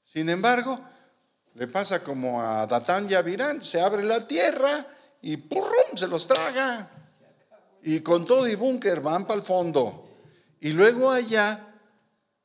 Sin 0.05 0.29
embargo, 0.29 0.79
le 1.55 1.67
pasa 1.67 2.03
como 2.03 2.41
a 2.41 2.67
Datán 2.67 3.11
y 3.11 3.15
a 3.15 3.23
Virán, 3.23 3.63
se 3.63 3.81
abre 3.81 4.03
la 4.05 4.27
tierra 4.27 4.87
y 5.23 5.37
¡purrum! 5.37 5.97
se 5.97 6.07
los 6.07 6.27
traga. 6.27 6.91
Y 7.83 8.01
con 8.01 8.27
todo 8.27 8.47
y 8.47 8.55
búnker 8.55 9.01
van 9.01 9.27
para 9.27 9.41
el 9.41 9.47
fondo. 9.47 10.09
Y 10.61 10.71
luego 10.71 11.11
allá, 11.11 11.75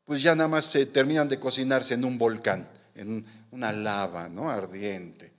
pues 0.06 0.22
ya 0.22 0.36
nada 0.36 0.48
más 0.48 0.66
se 0.66 0.86
terminan 0.86 1.28
de 1.28 1.40
cocinarse 1.40 1.94
en 1.94 2.06
un 2.06 2.18
volcán, 2.18 2.70
en 2.96 3.26
una 3.52 3.72
lava, 3.72 4.30
¿no? 4.30 4.50
Ardiente. 4.50 5.34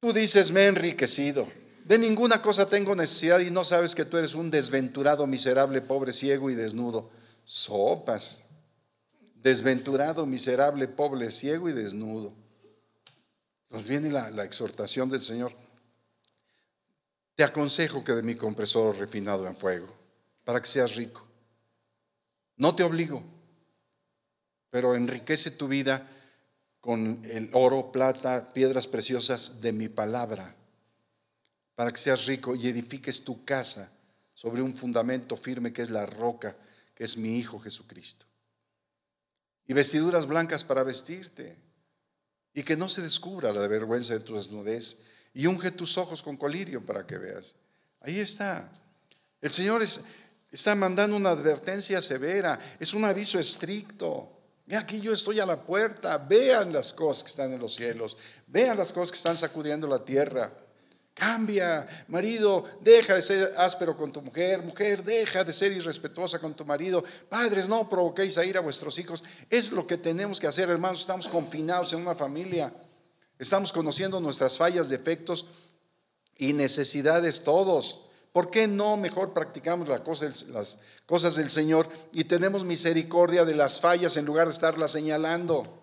Tú 0.00 0.12
dices, 0.12 0.50
me 0.50 0.62
he 0.62 0.66
enriquecido. 0.66 1.46
De 1.84 1.98
ninguna 1.98 2.42
cosa 2.42 2.68
tengo 2.68 2.94
necesidad 2.94 3.40
y 3.40 3.50
no 3.50 3.64
sabes 3.64 3.94
que 3.94 4.04
tú 4.04 4.18
eres 4.18 4.34
un 4.34 4.50
desventurado, 4.50 5.26
miserable, 5.26 5.80
pobre, 5.80 6.12
ciego 6.12 6.50
y 6.50 6.54
desnudo. 6.54 7.10
Sopas. 7.44 8.42
Desventurado, 9.42 10.24
miserable, 10.24 10.86
pobre, 10.86 11.30
ciego 11.30 11.68
y 11.68 11.72
desnudo. 11.72 12.32
Nos 13.70 13.84
viene 13.84 14.10
la, 14.10 14.30
la 14.30 14.44
exhortación 14.44 15.10
del 15.10 15.22
Señor. 15.22 15.52
Te 17.34 17.42
aconsejo 17.42 18.04
que 18.04 18.12
de 18.12 18.22
mi 18.22 18.36
compresor 18.36 18.96
refinado 18.96 19.46
en 19.46 19.56
fuego, 19.56 19.92
para 20.44 20.60
que 20.60 20.68
seas 20.68 20.94
rico. 20.94 21.26
No 22.56 22.76
te 22.76 22.84
obligo, 22.84 23.22
pero 24.70 24.94
enriquece 24.94 25.50
tu 25.50 25.66
vida 25.66 26.08
con 26.80 27.24
el 27.24 27.48
oro, 27.52 27.90
plata, 27.90 28.52
piedras 28.52 28.86
preciosas 28.86 29.60
de 29.60 29.72
mi 29.72 29.88
palabra, 29.88 30.54
para 31.74 31.90
que 31.90 31.98
seas 31.98 32.26
rico 32.26 32.54
y 32.54 32.68
edifiques 32.68 33.24
tu 33.24 33.44
casa 33.44 33.90
sobre 34.34 34.62
un 34.62 34.74
fundamento 34.74 35.36
firme 35.36 35.72
que 35.72 35.82
es 35.82 35.90
la 35.90 36.06
roca, 36.06 36.56
que 36.94 37.04
es 37.04 37.16
mi 37.16 37.38
Hijo 37.38 37.58
Jesucristo. 37.58 38.26
Y 39.72 39.74
vestiduras 39.74 40.26
blancas 40.26 40.64
para 40.64 40.82
vestirte, 40.82 41.56
y 42.52 42.62
que 42.62 42.76
no 42.76 42.90
se 42.90 43.00
descubra 43.00 43.54
la 43.54 43.66
vergüenza 43.66 44.12
de 44.12 44.20
tu 44.20 44.34
desnudez 44.36 44.98
y 45.32 45.46
unge 45.46 45.70
tus 45.70 45.96
ojos 45.96 46.22
con 46.22 46.36
colirio 46.36 46.84
para 46.84 47.06
que 47.06 47.16
veas. 47.16 47.54
Ahí 48.02 48.20
está. 48.20 48.70
El 49.40 49.50
Señor 49.50 49.82
está 50.50 50.74
mandando 50.74 51.16
una 51.16 51.30
advertencia 51.30 52.02
severa, 52.02 52.76
es 52.78 52.92
un 52.92 53.06
aviso 53.06 53.38
estricto. 53.38 54.42
Y 54.66 54.74
aquí 54.74 55.00
yo 55.00 55.14
estoy 55.14 55.40
a 55.40 55.46
la 55.46 55.64
puerta, 55.64 56.18
vean 56.18 56.70
las 56.70 56.92
cosas 56.92 57.22
que 57.22 57.30
están 57.30 57.54
en 57.54 57.60
los 57.60 57.74
cielos, 57.74 58.18
vean 58.48 58.76
las 58.76 58.92
cosas 58.92 59.12
que 59.12 59.16
están 59.16 59.38
sacudiendo 59.38 59.88
la 59.88 60.04
tierra. 60.04 60.52
Cambia, 61.14 62.04
marido, 62.08 62.64
deja 62.80 63.14
de 63.14 63.22
ser 63.22 63.52
áspero 63.58 63.96
con 63.96 64.10
tu 64.10 64.22
mujer, 64.22 64.62
mujer, 64.62 65.04
deja 65.04 65.44
de 65.44 65.52
ser 65.52 65.70
irrespetuosa 65.72 66.38
con 66.38 66.54
tu 66.54 66.64
marido. 66.64 67.04
Padres, 67.28 67.68
no 67.68 67.86
provoquéis 67.88 68.38
a 68.38 68.44
ir 68.44 68.56
a 68.56 68.60
vuestros 68.60 68.98
hijos. 68.98 69.22
Es 69.50 69.70
lo 69.70 69.86
que 69.86 69.98
tenemos 69.98 70.40
que 70.40 70.46
hacer, 70.46 70.70
hermanos. 70.70 71.00
Estamos 71.00 71.28
confinados 71.28 71.92
en 71.92 72.00
una 72.00 72.14
familia. 72.14 72.72
Estamos 73.38 73.72
conociendo 73.72 74.20
nuestras 74.20 74.56
fallas, 74.56 74.88
defectos 74.88 75.46
y 76.38 76.54
necesidades 76.54 77.44
todos. 77.44 78.00
¿Por 78.32 78.50
qué 78.50 78.66
no 78.66 78.96
mejor 78.96 79.34
practicamos 79.34 79.88
las 79.88 80.00
cosas 81.04 81.36
del 81.36 81.50
Señor 81.50 81.90
y 82.12 82.24
tenemos 82.24 82.64
misericordia 82.64 83.44
de 83.44 83.54
las 83.54 83.78
fallas 83.78 84.16
en 84.16 84.24
lugar 84.24 84.46
de 84.46 84.54
estarlas 84.54 84.92
señalando? 84.92 85.78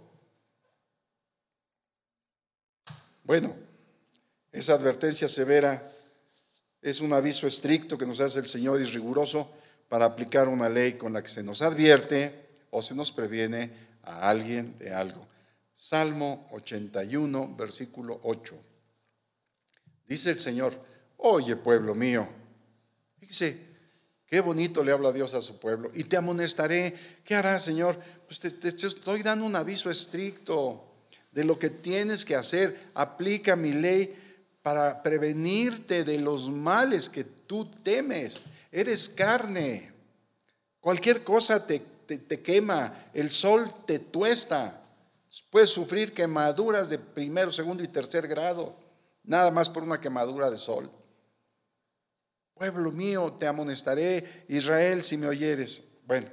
Bueno, 3.23 3.68
esa 4.51 4.73
advertencia 4.73 5.27
severa 5.27 5.91
es 6.81 7.01
un 7.01 7.13
aviso 7.13 7.45
estricto 7.45 7.97
que 7.97 8.05
nos 8.05 8.19
hace 8.19 8.39
el 8.39 8.47
Señor 8.47 8.81
y 8.81 8.85
riguroso 8.85 9.51
para 9.87 10.05
aplicar 10.05 10.47
una 10.47 10.69
ley 10.69 10.93
con 10.93 11.13
la 11.13 11.21
que 11.21 11.27
se 11.27 11.43
nos 11.43 11.61
advierte 11.61 12.47
o 12.71 12.81
se 12.81 12.95
nos 12.95 13.11
previene 13.11 13.71
a 14.03 14.29
alguien 14.29 14.77
de 14.77 14.93
algo. 14.93 15.27
Salmo 15.73 16.47
81, 16.51 17.55
versículo 17.55 18.19
8. 18.23 18.55
Dice 20.07 20.31
el 20.31 20.39
Señor, 20.39 20.73
oye 21.17 21.55
pueblo 21.55 21.93
mío, 21.95 22.27
dice, 23.19 23.67
qué 24.25 24.39
bonito 24.41 24.83
le 24.83 24.91
habla 24.91 25.11
Dios 25.11 25.33
a 25.33 25.41
su 25.41 25.59
pueblo, 25.59 25.91
y 25.93 26.05
te 26.05 26.17
amonestaré, 26.17 26.95
¿qué 27.23 27.35
hará 27.35 27.59
Señor? 27.59 27.99
Pues 28.25 28.39
te, 28.39 28.51
te 28.51 28.67
estoy 28.67 29.21
dando 29.21 29.45
un 29.45 29.55
aviso 29.55 29.89
estricto 29.89 30.85
de 31.31 31.43
lo 31.43 31.59
que 31.59 31.69
tienes 31.69 32.25
que 32.25 32.35
hacer, 32.35 32.89
aplica 32.93 33.55
mi 33.55 33.73
ley 33.73 34.15
para 34.69 35.01
prevenirte 35.01 36.03
de 36.03 36.19
los 36.19 36.47
males 36.47 37.09
que 37.09 37.23
tú 37.23 37.65
temes. 37.81 38.39
Eres 38.71 39.09
carne, 39.09 39.91
cualquier 40.79 41.23
cosa 41.23 41.65
te, 41.65 41.79
te 41.79 42.39
quema, 42.39 43.09
el 43.11 43.31
sol 43.31 43.73
te 43.87 43.97
tuesta. 43.97 44.79
Puedes 45.49 45.71
sufrir 45.71 46.13
quemaduras 46.13 46.87
de 46.87 46.99
primero, 46.99 47.51
segundo 47.51 47.81
y 47.81 47.87
tercer 47.87 48.27
grado, 48.27 48.75
nada 49.23 49.49
más 49.49 49.67
por 49.67 49.81
una 49.81 49.99
quemadura 49.99 50.51
de 50.51 50.57
sol. 50.57 50.91
Pueblo 52.53 52.91
mío, 52.91 53.37
te 53.39 53.47
amonestaré, 53.47 54.45
Israel, 54.49 55.03
si 55.03 55.17
me 55.17 55.25
oyeres. 55.25 55.83
Bueno, 56.05 56.29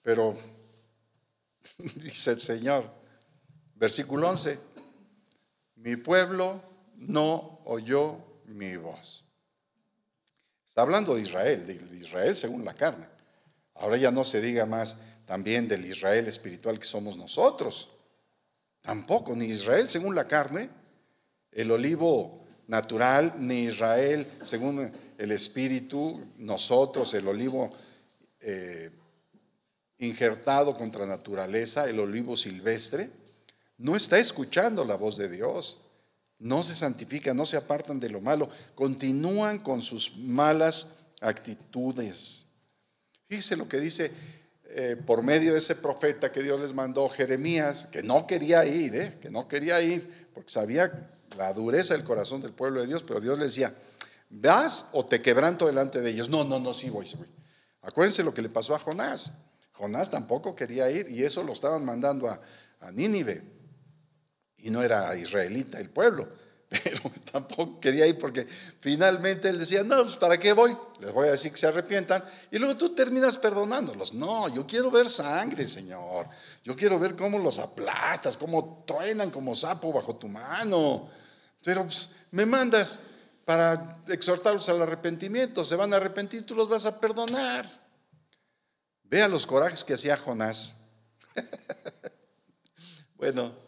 pero 0.00 0.34
dice 1.96 2.30
el 2.30 2.40
Señor, 2.40 2.90
versículo 3.74 4.30
11, 4.30 4.58
mi 5.74 5.96
pueblo 5.96 6.72
no 7.06 7.60
oyó 7.64 8.18
mi 8.46 8.76
voz. 8.76 9.24
Está 10.68 10.82
hablando 10.82 11.14
de 11.14 11.22
Israel, 11.22 11.66
de 11.66 11.96
Israel 11.96 12.36
según 12.36 12.64
la 12.64 12.74
carne. 12.74 13.06
Ahora 13.74 13.96
ya 13.96 14.10
no 14.10 14.24
se 14.24 14.40
diga 14.40 14.66
más 14.66 14.98
también 15.24 15.68
del 15.68 15.84
Israel 15.86 16.26
espiritual 16.26 16.78
que 16.78 16.84
somos 16.84 17.16
nosotros. 17.16 17.90
Tampoco, 18.80 19.34
ni 19.34 19.46
Israel 19.46 19.88
según 19.88 20.14
la 20.14 20.28
carne, 20.28 20.70
el 21.50 21.70
olivo 21.70 22.44
natural, 22.66 23.34
ni 23.38 23.64
Israel 23.64 24.30
según 24.42 24.92
el 25.16 25.32
espíritu, 25.32 26.32
nosotros, 26.36 27.14
el 27.14 27.26
olivo 27.28 27.70
eh, 28.40 28.90
injertado 29.98 30.76
contra 30.76 31.06
naturaleza, 31.06 31.88
el 31.88 32.00
olivo 32.00 32.36
silvestre, 32.36 33.10
no 33.78 33.96
está 33.96 34.18
escuchando 34.18 34.84
la 34.84 34.96
voz 34.96 35.16
de 35.16 35.28
Dios, 35.28 35.80
no 36.38 36.62
se 36.62 36.74
santifican, 36.74 37.36
no 37.36 37.46
se 37.46 37.56
apartan 37.56 38.00
de 38.00 38.10
lo 38.10 38.20
malo, 38.20 38.48
continúan 38.74 39.58
con 39.58 39.82
sus 39.82 40.16
malas 40.16 40.94
actitudes. 41.20 42.46
Fíjese 43.28 43.56
lo 43.56 43.68
que 43.68 43.80
dice 43.80 44.12
eh, 44.76 44.96
por 44.96 45.22
medio 45.22 45.52
de 45.52 45.58
ese 45.58 45.76
profeta 45.76 46.32
que 46.32 46.42
Dios 46.42 46.60
les 46.60 46.74
mandó, 46.74 47.08
Jeremías, 47.08 47.86
que 47.92 48.02
no 48.02 48.26
quería 48.26 48.64
ir, 48.66 48.96
eh, 48.96 49.18
que 49.20 49.30
no 49.30 49.46
quería 49.46 49.80
ir, 49.80 50.28
porque 50.34 50.50
sabía 50.50 51.10
la 51.36 51.52
dureza 51.52 51.94
del 51.94 52.04
corazón 52.04 52.40
del 52.40 52.52
pueblo 52.52 52.80
de 52.80 52.88
Dios, 52.88 53.04
pero 53.04 53.20
Dios 53.20 53.38
le 53.38 53.44
decía, 53.44 53.74
¿vas 54.30 54.88
o 54.92 55.06
te 55.06 55.22
quebranto 55.22 55.66
delante 55.66 56.00
de 56.00 56.10
ellos? 56.10 56.28
No, 56.28 56.44
no, 56.44 56.58
no, 56.58 56.74
sí 56.74 56.90
voy, 56.90 57.06
sí 57.06 57.16
voy. 57.16 57.28
Acuérdense 57.82 58.24
lo 58.24 58.34
que 58.34 58.42
le 58.42 58.48
pasó 58.48 58.74
a 58.74 58.78
Jonás. 58.78 59.32
Jonás 59.72 60.10
tampoco 60.10 60.54
quería 60.56 60.90
ir 60.90 61.08
y 61.08 61.22
eso 61.22 61.42
lo 61.42 61.52
estaban 61.52 61.84
mandando 61.84 62.28
a, 62.28 62.40
a 62.80 62.90
Nínive. 62.90 63.53
Y 64.64 64.70
no 64.70 64.82
era 64.82 65.14
israelita 65.16 65.78
el 65.78 65.90
pueblo 65.90 66.26
pero 66.82 67.10
tampoco 67.30 67.80
quería 67.80 68.06
ir 68.06 68.18
porque 68.18 68.46
finalmente 68.80 69.48
él 69.48 69.58
decía, 69.58 69.82
no, 69.84 70.02
pues 70.04 70.16
¿para 70.16 70.38
qué 70.38 70.52
voy? 70.52 70.76
Les 71.00 71.12
voy 71.12 71.28
a 71.28 71.32
decir 71.32 71.52
que 71.52 71.58
se 71.58 71.66
arrepientan 71.66 72.24
y 72.50 72.58
luego 72.58 72.76
tú 72.76 72.94
terminas 72.94 73.36
perdonándolos. 73.36 74.14
No, 74.14 74.48
yo 74.48 74.66
quiero 74.66 74.90
ver 74.90 75.08
sangre, 75.08 75.66
Señor. 75.66 76.28
Yo 76.62 76.74
quiero 76.74 76.98
ver 76.98 77.16
cómo 77.16 77.38
los 77.38 77.58
aplastas, 77.58 78.36
cómo 78.36 78.84
truenan 78.86 79.30
como 79.30 79.54
sapo 79.54 79.92
bajo 79.92 80.16
tu 80.16 80.28
mano. 80.28 81.08
Pero 81.62 81.84
pues, 81.84 82.10
me 82.30 82.46
mandas 82.46 83.00
para 83.44 83.98
exhortarlos 84.08 84.68
al 84.68 84.82
arrepentimiento, 84.82 85.64
se 85.64 85.76
van 85.76 85.92
a 85.92 85.96
arrepentir, 85.96 86.46
tú 86.46 86.54
los 86.54 86.68
vas 86.68 86.86
a 86.86 86.98
perdonar. 86.98 87.68
Vea 89.02 89.28
los 89.28 89.46
corajes 89.46 89.84
que 89.84 89.94
hacía 89.94 90.16
Jonás. 90.16 90.74
bueno, 93.16 93.63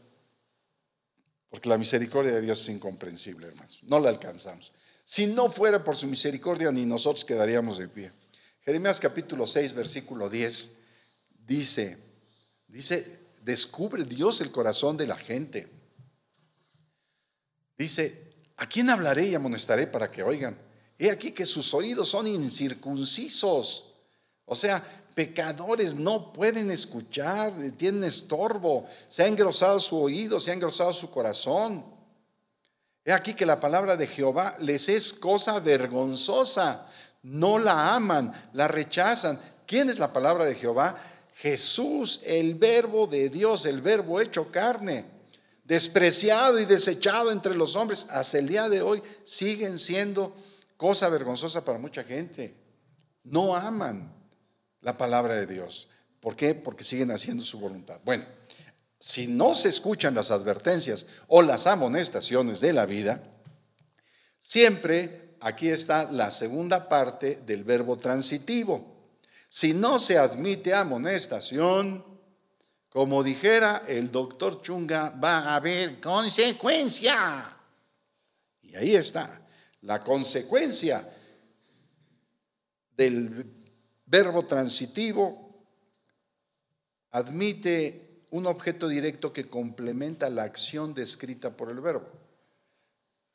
porque 1.49 1.69
la 1.69 1.79
misericordia 1.79 2.33
de 2.33 2.41
Dios 2.41 2.61
es 2.63 2.69
incomprensible, 2.69 3.47
hermanos. 3.47 3.81
No 3.83 3.99
la 4.01 4.09
alcanzamos. 4.09 4.73
Si 5.05 5.27
no 5.27 5.49
fuera 5.49 5.85
por 5.85 5.97
su 5.97 6.07
misericordia, 6.07 6.73
ni 6.73 6.85
nosotros 6.85 7.25
quedaríamos 7.25 7.79
de 7.79 7.89
pie. 7.89 8.13
Jeremías 8.63 8.99
capítulo 8.99 9.47
6, 9.47 9.73
versículo 9.73 10.29
10, 10.29 10.77
dice, 11.47 11.99
dice, 12.67 13.21
descubre 13.43 14.05
Dios 14.05 14.41
el 14.41 14.51
corazón 14.51 14.97
de 14.97 15.07
la 15.07 15.17
gente. 15.17 15.69
Dice, 17.79 18.35
¿a 18.57 18.69
quién 18.69 18.91
hablaré 18.91 19.29
y 19.29 19.35
amonestaré 19.37 19.87
para 19.87 20.11
que 20.11 20.25
oigan? 20.25 20.59
He 20.99 21.11
aquí 21.11 21.31
que 21.31 21.47
sus 21.47 21.73
oídos 21.75 22.09
son 22.09 22.27
incircuncisos. 22.27 23.95
O 24.45 24.57
sea, 24.57 25.06
pecadores 25.17 25.95
no 25.95 26.31
pueden 26.31 26.71
escuchar, 26.71 27.55
tienen 27.79 28.05
estorbo, 28.05 28.87
se 29.09 29.23
ha 29.23 29.27
engrosado 29.27 29.81
su 29.81 29.99
oído, 29.99 30.39
se 30.39 30.51
ha 30.51 30.55
engrosado 30.55 30.93
su 30.93 31.11
corazón. 31.11 31.87
He 33.03 33.15
aquí 33.15 33.33
que 33.33 33.47
la 33.47 33.59
palabra 33.59 33.97
de 33.97 34.07
Jehová 34.07 34.57
les 34.61 34.91
es 34.91 35.15
cosa 35.15 35.59
vergonzosa, 35.59 36.87
no 37.23 37.59
la 37.59 37.95
aman, 37.95 38.51
la 38.53 38.69
rechazan. 38.69 39.41
¿Quién 39.67 39.89
es 39.89 39.99
la 39.99 40.13
palabra 40.13 40.45
de 40.45 40.55
Jehová? 40.55 41.03
Jesús, 41.37 42.21
el 42.23 42.55
verbo 42.55 43.07
de 43.07 43.31
Dios, 43.31 43.65
el 43.65 43.81
verbo 43.81 44.21
hecho 44.21 44.53
carne, 44.53 45.07
despreciado 45.65 46.61
y 46.61 46.67
desechado 46.67 47.33
entre 47.33 47.55
los 47.55 47.75
hombres, 47.75 48.07
hasta 48.11 48.37
el 48.37 48.49
día 48.49 48.69
de 48.69 48.83
hoy 48.83 49.03
siguen 49.25 49.79
siendo 49.79 50.37
cosa 50.77 51.09
vergonzosa 51.09 51.65
para 51.65 51.79
mucha 51.79 52.05
gente. 52.05 52.55
No 53.25 53.57
aman 53.57 54.16
la 54.87 54.97
palabra 54.97 55.35
de 55.35 55.49
Dios. 55.49 55.89
¿Por 56.21 56.37
qué? 56.37 56.55
Porque 56.55 56.85
siguen 56.85 57.11
haciendo 57.11 57.43
su 57.43 57.59
voluntad. 57.59 57.99
Bueno, 58.05 58.25
si 59.01 59.27
no 59.27 59.57
se 59.57 59.69
escuchan 59.69 60.15
las 60.15 60.31
advertencias 60.31 61.07
o 61.27 61.43
las 61.43 61.67
amonestaciones 61.67 62.61
de 62.61 62.73
la 62.73 62.87
vida, 62.87 63.21
siempre 64.41 65.35
aquí 65.41 65.71
está 65.71 66.05
la 66.13 66.31
segunda 66.31 66.89
parte 66.89 67.41
del 67.45 67.65
verbo 67.65 67.99
transitivo. 67.99 69.11
Si 69.49 69.75
no 69.75 69.99
se 69.99 70.19
admite 70.19 70.73
amonestación, 70.73 72.05
como 72.89 73.25
dijera 73.25 73.83
el 73.89 74.13
doctor 74.13 74.63
Chunga, 74.63 75.11
va 75.11 75.41
a 75.41 75.57
haber 75.57 76.01
consecuencia. 76.01 77.57
Y 78.63 78.77
ahí 78.77 78.95
está, 78.95 79.41
la 79.81 79.99
consecuencia 79.99 81.13
del 82.97 83.66
verbo 84.07 84.47
transitivo 84.47 85.47
admite 87.11 88.25
un 88.31 88.47
objeto 88.47 88.89
directo 88.89 89.33
que 89.33 89.49
complementa 89.49 90.31
la 90.31 90.45
acción 90.45 90.95
descrita 90.95 91.57
por 91.57 91.71
el 91.71 91.81
verbo. 91.81 92.09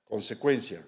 Consecuencia 0.04 0.86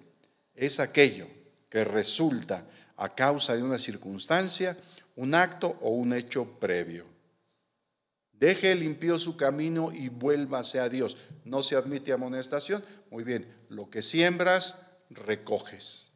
es 0.54 0.80
aquello 0.80 1.26
que 1.68 1.84
resulta 1.84 2.66
a 2.96 3.14
causa 3.14 3.56
de 3.56 3.62
una 3.62 3.78
circunstancia 3.78 4.76
un 5.16 5.34
acto 5.34 5.78
o 5.80 5.90
un 5.90 6.12
hecho 6.12 6.44
previo. 6.58 7.04
Deje 8.32 8.72
el 8.72 8.82
impío 8.82 9.18
su 9.18 9.36
camino 9.36 9.92
y 9.92 10.08
vuélvase 10.08 10.80
a 10.80 10.88
Dios. 10.88 11.16
No 11.44 11.62
se 11.62 11.76
admite 11.76 12.12
amonestación. 12.12 12.84
Muy 13.10 13.22
bien, 13.24 13.46
lo 13.68 13.90
que 13.90 14.02
siembras, 14.02 14.80
recoges. 15.08 16.13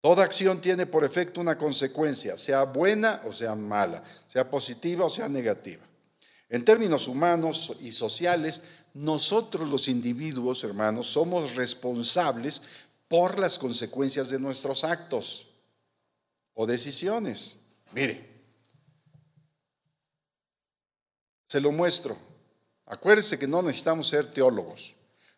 Toda 0.00 0.24
acción 0.24 0.60
tiene 0.60 0.86
por 0.86 1.04
efecto 1.04 1.40
una 1.40 1.58
consecuencia, 1.58 2.36
sea 2.36 2.64
buena 2.64 3.22
o 3.26 3.32
sea 3.32 3.54
mala, 3.54 4.02
sea 4.26 4.48
positiva 4.48 5.04
o 5.04 5.10
sea 5.10 5.28
negativa. 5.28 5.82
En 6.48 6.64
términos 6.64 7.06
humanos 7.06 7.76
y 7.80 7.92
sociales, 7.92 8.62
nosotros 8.94 9.68
los 9.68 9.88
individuos, 9.88 10.64
hermanos, 10.64 11.06
somos 11.06 11.54
responsables 11.54 12.62
por 13.08 13.38
las 13.38 13.58
consecuencias 13.58 14.30
de 14.30 14.38
nuestros 14.38 14.84
actos 14.84 15.46
o 16.54 16.66
decisiones. 16.66 17.56
Mire, 17.92 18.28
se 21.46 21.60
lo 21.60 21.72
muestro. 21.72 22.16
Acuérdese 22.86 23.38
que 23.38 23.46
no 23.46 23.62
necesitamos 23.62 24.08
ser 24.08 24.30
teólogos, 24.30 24.94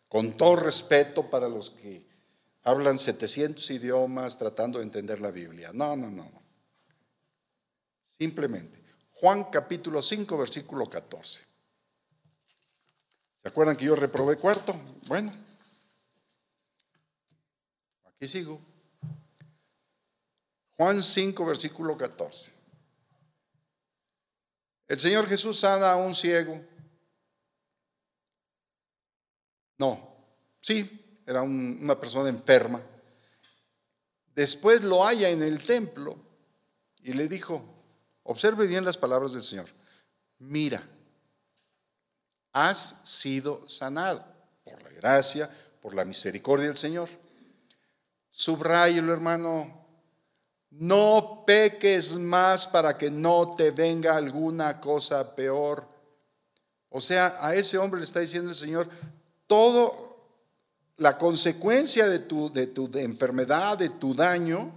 con 0.07 0.37
todo 0.37 0.55
respeto 0.55 1.29
para 1.29 1.49
los 1.49 1.69
que 1.69 2.12
hablan 2.63 2.97
700 2.97 3.69
idiomas 3.71 4.37
tratando 4.37 4.79
de 4.79 4.85
entender 4.85 5.19
la 5.21 5.31
Biblia. 5.31 5.71
No, 5.73 5.95
no, 5.95 6.09
no. 6.09 6.31
Simplemente, 8.17 8.81
Juan 9.11 9.45
capítulo 9.45 10.01
5, 10.01 10.37
versículo 10.37 10.89
14. 10.89 11.41
¿Se 13.41 13.47
acuerdan 13.49 13.75
que 13.75 13.85
yo 13.85 13.95
reprobé 13.95 14.37
cuarto? 14.37 14.73
Bueno, 15.07 15.33
aquí 18.05 18.27
sigo. 18.27 18.61
Juan 20.77 21.03
5, 21.03 21.45
versículo 21.45 21.97
14. 21.97 22.53
El 24.87 24.99
Señor 24.99 25.27
Jesús 25.27 25.59
sana 25.59 25.91
a 25.91 25.97
un 25.97 26.15
ciego. 26.15 26.61
No, 29.77 30.15
sí, 30.61 31.02
era 31.25 31.41
una 31.41 31.99
persona 31.99 32.29
enferma. 32.29 32.81
Después 34.35 34.81
lo 34.81 35.03
halla 35.03 35.29
en 35.29 35.43
el 35.43 35.63
templo 35.63 36.17
y 37.01 37.13
le 37.13 37.27
dijo, 37.27 37.63
observe 38.23 38.67
bien 38.67 38.83
las 38.83 38.97
palabras 38.97 39.33
del 39.33 39.43
Señor, 39.43 39.67
mira, 40.39 40.83
has 42.51 42.95
sido 43.03 43.67
sanado 43.67 44.25
por 44.63 44.81
la 44.81 44.89
gracia, 44.89 45.49
por 45.81 45.93
la 45.93 46.05
misericordia 46.05 46.67
del 46.67 46.77
Señor. 46.77 47.09
Subrayelo, 48.29 49.13
hermano, 49.13 49.85
no 50.71 51.43
peques 51.45 52.13
más 52.13 52.65
para 52.65 52.97
que 52.97 53.11
no 53.11 53.55
te 53.55 53.71
venga 53.71 54.15
alguna 54.15 54.79
cosa 54.79 55.35
peor. 55.35 55.87
O 56.89 57.01
sea, 57.01 57.37
a 57.39 57.53
ese 57.55 57.77
hombre 57.77 57.99
le 57.99 58.05
está 58.05 58.19
diciendo 58.19 58.49
el 58.49 58.55
Señor, 58.55 58.89
todo 59.45 60.12
la 60.97 61.17
consecuencia 61.17 62.07
de 62.07 62.19
tu, 62.19 62.51
de 62.51 62.67
tu 62.67 62.89
enfermedad, 62.97 63.77
de 63.77 63.89
tu 63.89 64.13
daño, 64.13 64.71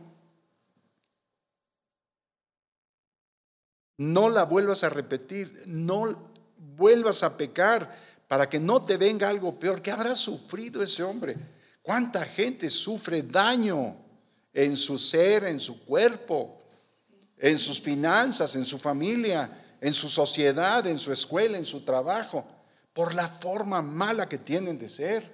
no 3.98 4.28
la 4.28 4.44
vuelvas 4.44 4.84
a 4.84 4.90
repetir, 4.90 5.62
no 5.66 6.30
vuelvas 6.56 7.22
a 7.22 7.36
pecar 7.36 7.96
para 8.28 8.48
que 8.48 8.58
no 8.58 8.82
te 8.84 8.96
venga 8.96 9.28
algo 9.28 9.58
peor. 9.58 9.80
¿Qué 9.80 9.90
habrá 9.90 10.14
sufrido 10.14 10.82
ese 10.82 11.02
hombre? 11.02 11.36
¿Cuánta 11.82 12.24
gente 12.24 12.68
sufre 12.70 13.22
daño? 13.22 14.06
en 14.56 14.74
su 14.74 14.98
ser, 14.98 15.44
en 15.44 15.60
su 15.60 15.84
cuerpo, 15.84 16.62
en 17.36 17.58
sus 17.58 17.78
finanzas, 17.78 18.56
en 18.56 18.64
su 18.64 18.78
familia, 18.78 19.76
en 19.82 19.92
su 19.92 20.08
sociedad, 20.08 20.86
en 20.86 20.98
su 20.98 21.12
escuela, 21.12 21.58
en 21.58 21.66
su 21.66 21.82
trabajo, 21.82 22.46
por 22.94 23.14
la 23.14 23.28
forma 23.28 23.82
mala 23.82 24.26
que 24.26 24.38
tienen 24.38 24.78
de 24.78 24.88
ser. 24.88 25.30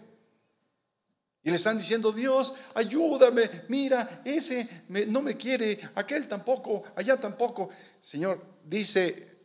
Y 1.44 1.50
le 1.50 1.56
están 1.56 1.78
diciendo, 1.78 2.12
Dios, 2.12 2.54
ayúdame, 2.74 3.64
mira, 3.68 4.22
ese 4.24 4.84
no 5.08 5.22
me 5.22 5.36
quiere, 5.36 5.80
aquel 5.96 6.28
tampoco, 6.28 6.84
allá 6.94 7.18
tampoco. 7.18 7.70
Señor, 8.00 8.40
dice, 8.64 9.38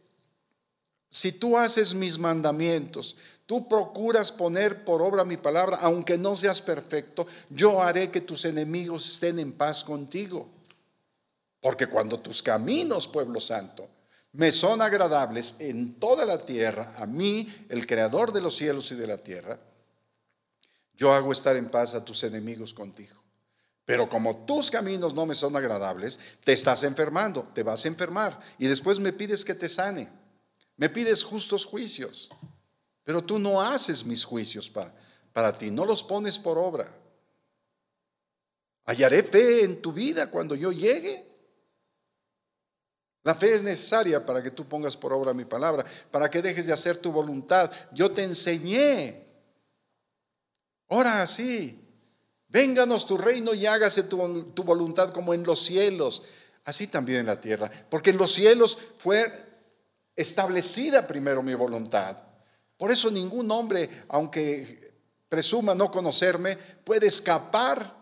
si 1.09 1.31
tú 1.31 1.57
haces 1.57 1.95
mis 1.95 2.19
mandamientos, 2.19 3.17
tú 3.47 3.67
procuras 3.67 4.31
poner 4.31 4.85
por 4.85 5.01
obra 5.01 5.23
mi 5.23 5.37
palabra, 5.37 5.77
aunque 5.81 6.19
no 6.19 6.35
seas 6.35 6.61
perfecto, 6.61 7.25
yo 7.49 7.81
haré 7.81 8.11
que 8.11 8.21
tus 8.21 8.45
enemigos 8.45 9.09
estén 9.09 9.39
en 9.39 9.53
paz 9.53 9.83
contigo. 9.83 10.47
Porque 11.59 11.87
cuando 11.87 12.19
tus 12.19 12.43
caminos, 12.43 13.07
pueblo 13.07 13.39
santo, 13.39 13.89
me 14.33 14.51
son 14.51 14.83
agradables 14.83 15.55
en 15.57 15.99
toda 15.99 16.25
la 16.25 16.45
tierra, 16.45 16.93
a 16.97 17.07
mí, 17.07 17.65
el 17.69 17.87
creador 17.87 18.31
de 18.31 18.41
los 18.41 18.55
cielos 18.55 18.91
y 18.91 18.95
de 18.95 19.07
la 19.07 19.17
tierra, 19.17 19.59
yo 20.97 21.13
hago 21.13 21.31
estar 21.31 21.55
en 21.55 21.69
paz 21.69 21.93
a 21.93 22.03
tus 22.03 22.23
enemigos 22.23 22.73
contigo. 22.73 23.15
Pero 23.85 24.09
como 24.09 24.45
tus 24.45 24.69
caminos 24.69 25.13
no 25.13 25.25
me 25.25 25.33
son 25.33 25.55
agradables, 25.55 26.19
te 26.43 26.51
estás 26.51 26.83
enfermando, 26.83 27.49
te 27.53 27.63
vas 27.63 27.85
a 27.85 27.87
enfermar 27.87 28.37
y 28.57 28.67
después 28.67 28.99
me 28.99 29.13
pides 29.13 29.45
que 29.45 29.53
te 29.53 29.69
sane, 29.69 30.09
me 30.75 30.89
pides 30.89 31.23
justos 31.23 31.65
juicios. 31.65 32.29
Pero 33.05 33.23
tú 33.23 33.39
no 33.39 33.61
haces 33.61 34.03
mis 34.03 34.25
juicios 34.25 34.69
para, 34.69 34.93
para 35.31 35.57
ti, 35.57 35.71
no 35.71 35.85
los 35.85 36.03
pones 36.03 36.37
por 36.37 36.57
obra. 36.57 36.93
Hallaré 38.83 39.23
fe 39.23 39.63
en 39.63 39.81
tu 39.81 39.93
vida 39.93 40.29
cuando 40.29 40.55
yo 40.55 40.71
llegue. 40.71 41.25
La 43.23 43.35
fe 43.35 43.55
es 43.55 43.63
necesaria 43.63 44.25
para 44.25 44.41
que 44.41 44.51
tú 44.51 44.65
pongas 44.65 44.97
por 44.97 45.13
obra 45.13 45.33
mi 45.33 45.45
palabra, 45.45 45.85
para 46.11 46.29
que 46.29 46.41
dejes 46.41 46.65
de 46.65 46.73
hacer 46.73 46.97
tu 46.97 47.11
voluntad. 47.11 47.71
Yo 47.93 48.11
te 48.11 48.23
enseñé. 48.23 49.26
Ora 50.87 51.21
así. 51.21 51.83
Vénganos 52.49 53.05
tu 53.05 53.17
reino 53.17 53.53
y 53.53 53.65
hágase 53.65 54.03
tu, 54.03 54.51
tu, 54.51 54.63
voluntad 54.63 55.11
como 55.11 55.33
en 55.33 55.43
los 55.43 55.65
cielos, 55.65 56.23
así 56.63 56.87
también 56.87 57.19
en 57.19 57.25
la 57.25 57.41
tierra. 57.41 57.69
Porque 57.89 58.11
en 58.11 58.17
los 58.17 58.33
cielos 58.33 58.77
fue 58.97 59.31
establecida 60.15 61.05
primero 61.07 61.43
mi 61.43 61.53
voluntad. 61.55 62.17
Por 62.77 62.91
eso 62.91 63.11
ningún 63.11 63.51
hombre, 63.51 64.03
aunque 64.07 64.93
presuma 65.27 65.75
no 65.75 65.91
conocerme, 65.91 66.57
puede 66.57 67.07
escapar 67.07 67.95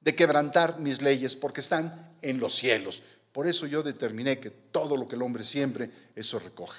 de 0.00 0.14
quebrantar 0.14 0.78
mis 0.78 1.00
leyes, 1.00 1.34
porque 1.34 1.62
están 1.62 2.16
en 2.20 2.38
los 2.38 2.54
cielos. 2.54 3.02
Por 3.32 3.46
eso 3.46 3.66
yo 3.66 3.82
determiné 3.82 4.38
que 4.38 4.50
todo 4.50 4.96
lo 4.96 5.08
que 5.08 5.16
el 5.16 5.22
hombre 5.22 5.44
siempre, 5.44 5.90
eso 6.14 6.38
recoja. 6.38 6.78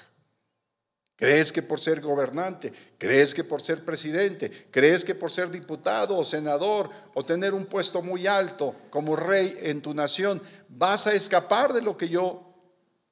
¿Crees 1.16 1.50
que 1.50 1.62
por 1.62 1.80
ser 1.80 2.02
gobernante, 2.02 2.70
crees 2.98 3.34
que 3.34 3.42
por 3.42 3.62
ser 3.62 3.82
presidente, 3.86 4.68
crees 4.70 5.02
que 5.02 5.14
por 5.14 5.32
ser 5.32 5.50
diputado 5.50 6.18
o 6.18 6.24
senador 6.24 6.90
o 7.14 7.24
tener 7.24 7.54
un 7.54 7.64
puesto 7.64 8.02
muy 8.02 8.26
alto 8.26 8.74
como 8.90 9.16
rey 9.16 9.56
en 9.60 9.80
tu 9.80 9.94
nación, 9.94 10.42
vas 10.68 11.06
a 11.06 11.14
escapar 11.14 11.72
de 11.72 11.80
lo 11.80 11.96
que 11.96 12.10
yo 12.10 12.54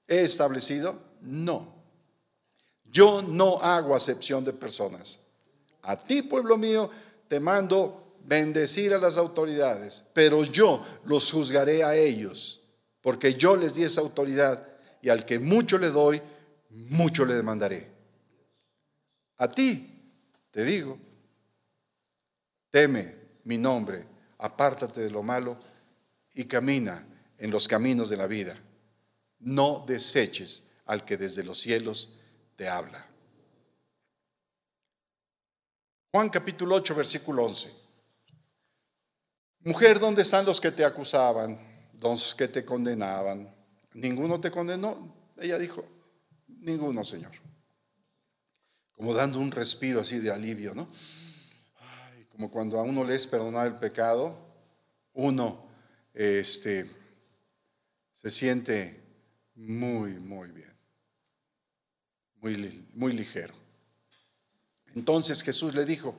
he 0.06 0.20
establecido? 0.20 1.00
No. 1.22 1.82
Yo 2.84 3.22
no 3.22 3.58
hago 3.62 3.96
acepción 3.96 4.44
de 4.44 4.52
personas. 4.52 5.18
A 5.80 5.96
ti, 5.96 6.20
pueblo 6.20 6.58
mío, 6.58 6.90
te 7.26 7.40
mando 7.40 8.18
bendecir 8.22 8.92
a 8.92 8.98
las 8.98 9.16
autoridades, 9.16 10.04
pero 10.12 10.44
yo 10.44 10.84
los 11.06 11.32
juzgaré 11.32 11.82
a 11.82 11.96
ellos, 11.96 12.60
porque 13.00 13.34
yo 13.34 13.56
les 13.56 13.74
di 13.74 13.84
esa 13.84 14.02
autoridad 14.02 14.68
y 15.00 15.08
al 15.08 15.24
que 15.24 15.38
mucho 15.38 15.78
le 15.78 15.88
doy, 15.88 16.20
mucho 16.68 17.24
le 17.24 17.34
demandaré. 17.34 17.93
A 19.36 19.50
ti 19.50 19.90
te 20.50 20.64
digo, 20.64 20.98
teme 22.70 23.16
mi 23.44 23.58
nombre, 23.58 24.06
apártate 24.38 25.00
de 25.00 25.10
lo 25.10 25.22
malo 25.22 25.58
y 26.32 26.44
camina 26.44 27.04
en 27.38 27.50
los 27.50 27.66
caminos 27.66 28.08
de 28.08 28.16
la 28.16 28.26
vida. 28.26 28.56
No 29.40 29.84
deseches 29.86 30.62
al 30.86 31.04
que 31.04 31.16
desde 31.16 31.42
los 31.42 31.60
cielos 31.60 32.10
te 32.56 32.68
habla. 32.68 33.06
Juan 36.12 36.30
capítulo 36.30 36.76
8, 36.76 36.94
versículo 36.94 37.44
11. 37.44 37.72
Mujer, 39.60 39.98
¿dónde 39.98 40.22
están 40.22 40.44
los 40.44 40.60
que 40.60 40.70
te 40.70 40.84
acusaban, 40.84 41.90
los 42.00 42.34
que 42.34 42.46
te 42.46 42.64
condenaban? 42.64 43.52
¿Ninguno 43.94 44.40
te 44.40 44.52
condenó? 44.52 45.32
Ella 45.36 45.58
dijo, 45.58 45.84
ninguno, 46.46 47.04
Señor 47.04 47.32
como 48.96 49.14
dando 49.14 49.38
un 49.38 49.50
respiro 49.50 50.00
así 50.00 50.18
de 50.18 50.30
alivio, 50.30 50.74
¿no? 50.74 50.88
como 52.34 52.50
cuando 52.50 52.80
a 52.80 52.82
uno 52.82 53.04
le 53.04 53.14
es 53.14 53.28
perdonado 53.28 53.66
el 53.66 53.76
pecado, 53.76 54.36
uno 55.12 55.68
este, 56.12 56.90
se 58.12 58.30
siente 58.30 59.00
muy, 59.54 60.14
muy 60.14 60.50
bien, 60.50 60.76
muy, 62.40 62.84
muy 62.92 63.12
ligero. 63.12 63.54
Entonces 64.96 65.42
Jesús 65.42 65.74
le 65.74 65.84
dijo, 65.84 66.16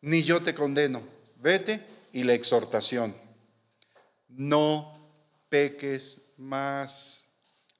ni 0.00 0.24
yo 0.24 0.42
te 0.42 0.54
condeno, 0.54 1.02
vete 1.36 1.86
y 2.12 2.24
la 2.24 2.34
exhortación, 2.34 3.16
no 4.26 5.08
peques 5.48 6.20
más. 6.36 7.28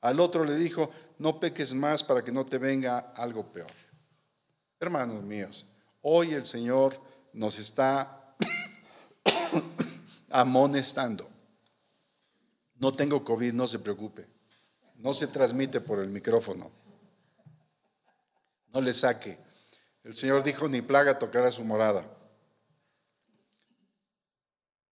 Al 0.00 0.20
otro 0.20 0.44
le 0.44 0.54
dijo, 0.54 0.92
no 1.18 1.40
peques 1.40 1.74
más 1.74 2.04
para 2.04 2.22
que 2.22 2.30
no 2.30 2.46
te 2.46 2.58
venga 2.58 2.98
algo 3.16 3.52
peor. 3.52 3.72
Hermanos 4.84 5.22
míos, 5.22 5.64
hoy 6.02 6.34
el 6.34 6.44
Señor 6.44 7.00
nos 7.32 7.58
está 7.58 8.36
amonestando. 10.28 11.26
No 12.76 12.92
tengo 12.92 13.24
COVID, 13.24 13.54
no 13.54 13.66
se 13.66 13.78
preocupe. 13.78 14.26
No 14.96 15.14
se 15.14 15.26
transmite 15.28 15.80
por 15.80 16.00
el 16.00 16.10
micrófono. 16.10 16.70
No 18.74 18.82
le 18.82 18.92
saque. 18.92 19.38
El 20.02 20.14
Señor 20.14 20.42
dijo, 20.42 20.68
ni 20.68 20.82
plaga 20.82 21.18
tocará 21.18 21.50
su 21.50 21.64
morada. 21.64 22.04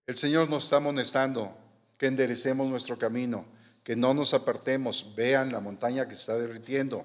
El 0.07 0.17
Señor 0.17 0.49
nos 0.49 0.65
está 0.65 0.77
amonestando 0.79 1.55
que 1.99 2.07
enderecemos 2.07 2.67
nuestro 2.67 2.99
camino, 2.99 3.45
que 3.85 3.95
no 3.95 4.15
nos 4.15 4.33
apartemos. 4.33 5.13
Vean 5.15 5.53
la 5.53 5.61
montaña 5.61 6.09
que 6.09 6.15
se 6.15 6.21
está 6.21 6.39
derritiendo. 6.39 7.05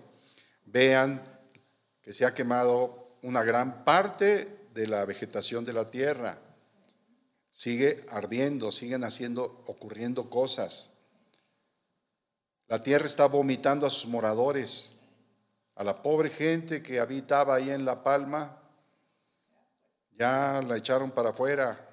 Vean 0.64 1.37
que 2.08 2.14
se 2.14 2.26
ha 2.26 2.34
quemado 2.34 3.18
una 3.22 3.44
gran 3.44 3.84
parte 3.84 4.70
de 4.74 4.88
la 4.88 5.04
vegetación 5.04 5.66
de 5.66 5.74
la 5.74 5.92
tierra. 5.92 6.38
Sigue 7.52 8.06
ardiendo, 8.10 8.72
siguen 8.72 9.04
haciendo, 9.04 9.66
ocurriendo 9.68 10.30
cosas. 10.30 10.90
La 12.70 12.82
tierra 12.82 13.08
está 13.08 13.26
vomitando 13.26 13.86
a 13.86 13.90
sus 13.90 14.10
moradores, 14.10 14.94
a 15.76 15.84
la 15.84 16.02
pobre 16.02 16.30
gente 16.30 16.82
que 16.82 16.98
habitaba 17.02 17.56
ahí 17.56 17.72
en 17.72 17.84
La 17.84 18.02
Palma, 18.02 18.58
ya 20.18 20.62
la 20.66 20.78
echaron 20.78 21.12
para 21.12 21.32
afuera. 21.32 21.90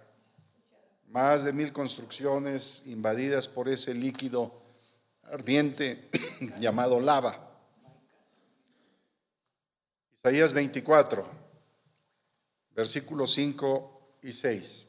Más 1.08 1.42
de 1.42 1.52
mil 1.52 1.72
construcciones 1.72 2.84
invadidas 2.86 3.48
por 3.48 3.68
ese 3.68 3.92
líquido 3.92 4.62
ardiente 5.24 6.08
llamado 6.60 7.00
lava. 7.00 7.53
Isaías 10.24 10.54
24, 10.54 11.22
versículos 12.70 13.34
5 13.34 14.18
y 14.22 14.32
6. 14.32 14.86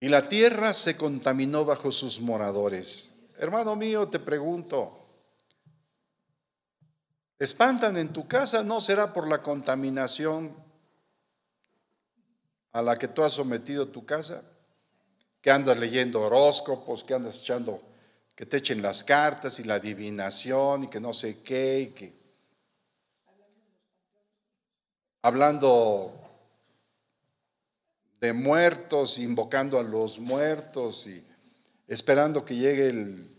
Y 0.00 0.08
la 0.10 0.28
tierra 0.28 0.74
se 0.74 0.98
contaminó 0.98 1.64
bajo 1.64 1.90
sus 1.90 2.20
moradores. 2.20 3.10
Hermano 3.38 3.74
mío, 3.74 4.10
te 4.10 4.18
pregunto, 4.18 5.06
¿espantan 7.38 7.96
en 7.96 8.12
tu 8.12 8.28
casa? 8.28 8.62
¿No 8.62 8.82
será 8.82 9.14
por 9.14 9.26
la 9.28 9.42
contaminación 9.42 10.54
a 12.72 12.82
la 12.82 12.98
que 12.98 13.08
tú 13.08 13.22
has 13.22 13.32
sometido 13.32 13.88
tu 13.88 14.04
casa? 14.04 14.42
Que 15.40 15.50
andas 15.50 15.78
leyendo 15.78 16.20
horóscopos, 16.20 17.02
que 17.02 17.14
andas 17.14 17.40
echando 17.40 17.89
que 18.40 18.46
te 18.46 18.56
echen 18.56 18.80
las 18.80 19.04
cartas 19.04 19.60
y 19.60 19.64
la 19.64 19.74
adivinación 19.74 20.84
y 20.84 20.88
que 20.88 20.98
no 20.98 21.12
sé 21.12 21.42
qué, 21.42 21.80
y 21.80 21.86
que 21.88 22.14
hablando 25.20 26.18
de 28.18 28.32
muertos, 28.32 29.18
invocando 29.18 29.78
a 29.78 29.82
los 29.82 30.18
muertos 30.18 31.06
y 31.06 31.22
esperando 31.86 32.42
que 32.42 32.56
llegue 32.56 32.86
el 32.86 33.38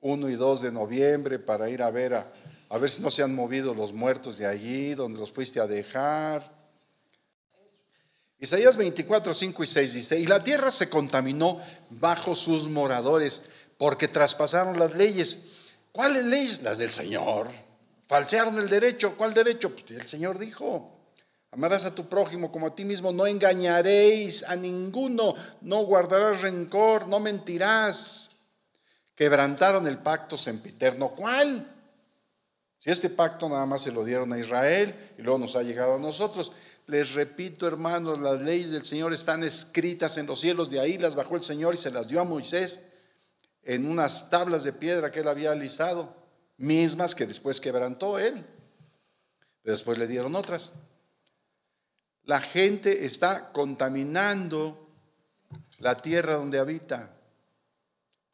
1 0.00 0.30
y 0.30 0.34
2 0.36 0.62
de 0.62 0.72
noviembre 0.72 1.38
para 1.38 1.68
ir 1.68 1.82
a 1.82 1.90
ver 1.90 2.14
a, 2.14 2.32
a 2.70 2.78
ver 2.78 2.88
si 2.88 3.02
no 3.02 3.10
se 3.10 3.22
han 3.22 3.34
movido 3.34 3.74
los 3.74 3.92
muertos 3.92 4.38
de 4.38 4.46
allí, 4.46 4.94
donde 4.94 5.18
los 5.18 5.30
fuiste 5.30 5.60
a 5.60 5.66
dejar. 5.66 6.50
Isaías 8.38 8.78
24, 8.78 9.34
5 9.34 9.62
y 9.62 9.66
6 9.66 9.92
dice, 9.92 10.18
y 10.18 10.24
la 10.24 10.42
tierra 10.42 10.70
se 10.70 10.88
contaminó 10.88 11.60
bajo 11.90 12.34
sus 12.34 12.66
moradores 12.66 13.42
porque 13.82 14.06
traspasaron 14.06 14.78
las 14.78 14.94
leyes. 14.94 15.42
¿Cuáles 15.90 16.24
leyes? 16.24 16.62
Las 16.62 16.78
del 16.78 16.92
Señor. 16.92 17.48
Falsearon 18.06 18.56
el 18.60 18.68
derecho. 18.68 19.16
¿Cuál 19.16 19.34
derecho? 19.34 19.74
Pues 19.74 19.90
el 19.90 20.06
Señor 20.06 20.38
dijo, 20.38 21.00
amarás 21.50 21.84
a 21.84 21.92
tu 21.92 22.08
prójimo 22.08 22.52
como 22.52 22.68
a 22.68 22.76
ti 22.76 22.84
mismo, 22.84 23.10
no 23.10 23.26
engañaréis 23.26 24.44
a 24.44 24.54
ninguno, 24.54 25.34
no 25.62 25.84
guardarás 25.84 26.42
rencor, 26.42 27.08
no 27.08 27.18
mentirás. 27.18 28.30
Quebrantaron 29.16 29.88
el 29.88 29.98
pacto 29.98 30.38
sempiterno. 30.38 31.08
¿Cuál? 31.08 31.66
Si 32.78 32.88
este 32.88 33.10
pacto 33.10 33.48
nada 33.48 33.66
más 33.66 33.82
se 33.82 33.90
lo 33.90 34.04
dieron 34.04 34.32
a 34.32 34.38
Israel 34.38 34.94
y 35.18 35.22
luego 35.22 35.40
nos 35.40 35.56
ha 35.56 35.64
llegado 35.64 35.96
a 35.96 35.98
nosotros. 35.98 36.52
Les 36.86 37.14
repito, 37.14 37.66
hermanos, 37.66 38.20
las 38.20 38.40
leyes 38.42 38.70
del 38.70 38.84
Señor 38.84 39.12
están 39.12 39.42
escritas 39.42 40.18
en 40.18 40.26
los 40.26 40.38
cielos, 40.38 40.70
de 40.70 40.78
ahí 40.78 40.98
las 40.98 41.16
bajó 41.16 41.34
el 41.34 41.42
Señor 41.42 41.74
y 41.74 41.78
se 41.78 41.90
las 41.90 42.06
dio 42.06 42.20
a 42.20 42.24
Moisés 42.24 42.80
en 43.64 43.86
unas 43.86 44.28
tablas 44.28 44.64
de 44.64 44.72
piedra 44.72 45.10
que 45.10 45.20
él 45.20 45.28
había 45.28 45.52
alisado, 45.52 46.14
mismas 46.56 47.14
que 47.14 47.26
después 47.26 47.60
quebrantó 47.60 48.18
él. 48.18 48.44
Después 49.64 49.98
le 49.98 50.06
dieron 50.06 50.34
otras. 50.34 50.72
La 52.24 52.40
gente 52.40 53.04
está 53.04 53.52
contaminando 53.52 54.88
la 55.78 55.96
tierra 56.00 56.34
donde 56.34 56.58
habita, 56.58 57.10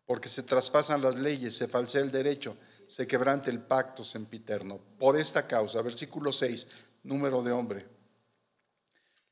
porque 0.07 0.29
se 0.29 0.43
traspasan 0.43 1.03
las 1.03 1.17
leyes, 1.17 1.57
se 1.57 1.69
falsea 1.69 2.03
el 2.03 2.11
derecho, 2.11 2.57
se 2.87 3.07
quebranta 3.07 3.51
el 3.51 3.61
pacto 3.61 4.05
sempiterno. 4.05 4.79
Por 4.99 5.17
esta 5.17 5.47
causa, 5.47 5.83
versículo 5.83 6.33
6, 6.33 6.69
número 7.05 7.43
de 7.43 7.53
hombre, 7.53 7.87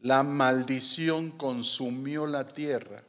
la 0.01 0.23
maldición 0.23 1.33
consumió 1.33 2.27
la 2.27 2.47
tierra, 2.47 3.03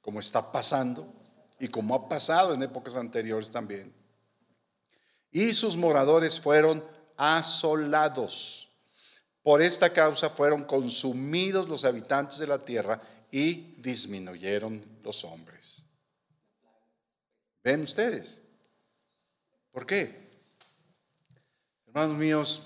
como 0.00 0.20
está 0.20 0.52
pasando 0.52 1.23
y 1.58 1.68
como 1.68 1.94
ha 1.94 2.08
pasado 2.08 2.54
en 2.54 2.62
épocas 2.62 2.96
anteriores 2.96 3.50
también. 3.50 3.92
Y 5.30 5.52
sus 5.52 5.76
moradores 5.76 6.40
fueron 6.40 6.84
asolados. 7.16 8.68
Por 9.42 9.62
esta 9.62 9.92
causa 9.92 10.30
fueron 10.30 10.64
consumidos 10.64 11.68
los 11.68 11.84
habitantes 11.84 12.38
de 12.38 12.46
la 12.46 12.64
tierra 12.64 13.00
y 13.30 13.74
disminuyeron 13.78 14.84
los 15.02 15.24
hombres. 15.24 15.84
¿Ven 17.62 17.82
ustedes? 17.82 18.40
¿Por 19.70 19.86
qué? 19.86 20.24
Hermanos 21.86 22.16
míos, 22.16 22.62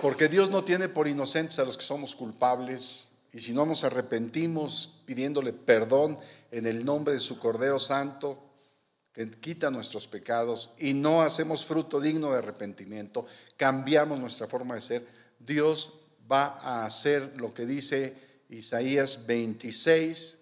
porque 0.00 0.28
Dios 0.28 0.50
no 0.50 0.64
tiene 0.64 0.88
por 0.88 1.06
inocentes 1.06 1.58
a 1.58 1.64
los 1.64 1.76
que 1.76 1.84
somos 1.84 2.14
culpables 2.16 3.08
y 3.32 3.40
si 3.40 3.52
no 3.52 3.64
nos 3.64 3.82
arrepentimos 3.84 5.02
pidiéndole 5.06 5.52
perdón 5.52 6.18
en 6.50 6.66
el 6.66 6.84
nombre 6.84 7.14
de 7.14 7.20
su 7.20 7.38
Cordero 7.38 7.78
Santo, 7.78 8.38
que 9.12 9.30
quita 9.30 9.70
nuestros 9.70 10.06
pecados 10.06 10.74
y 10.78 10.94
no 10.94 11.22
hacemos 11.22 11.64
fruto 11.64 12.00
digno 12.00 12.32
de 12.32 12.38
arrepentimiento, 12.38 13.26
cambiamos 13.56 14.18
nuestra 14.18 14.46
forma 14.46 14.74
de 14.74 14.80
ser, 14.82 15.06
Dios 15.38 15.94
va 16.30 16.58
a 16.60 16.84
hacer 16.84 17.34
lo 17.36 17.54
que 17.54 17.66
dice 17.66 18.42
Isaías 18.50 19.26
26, 19.26 20.38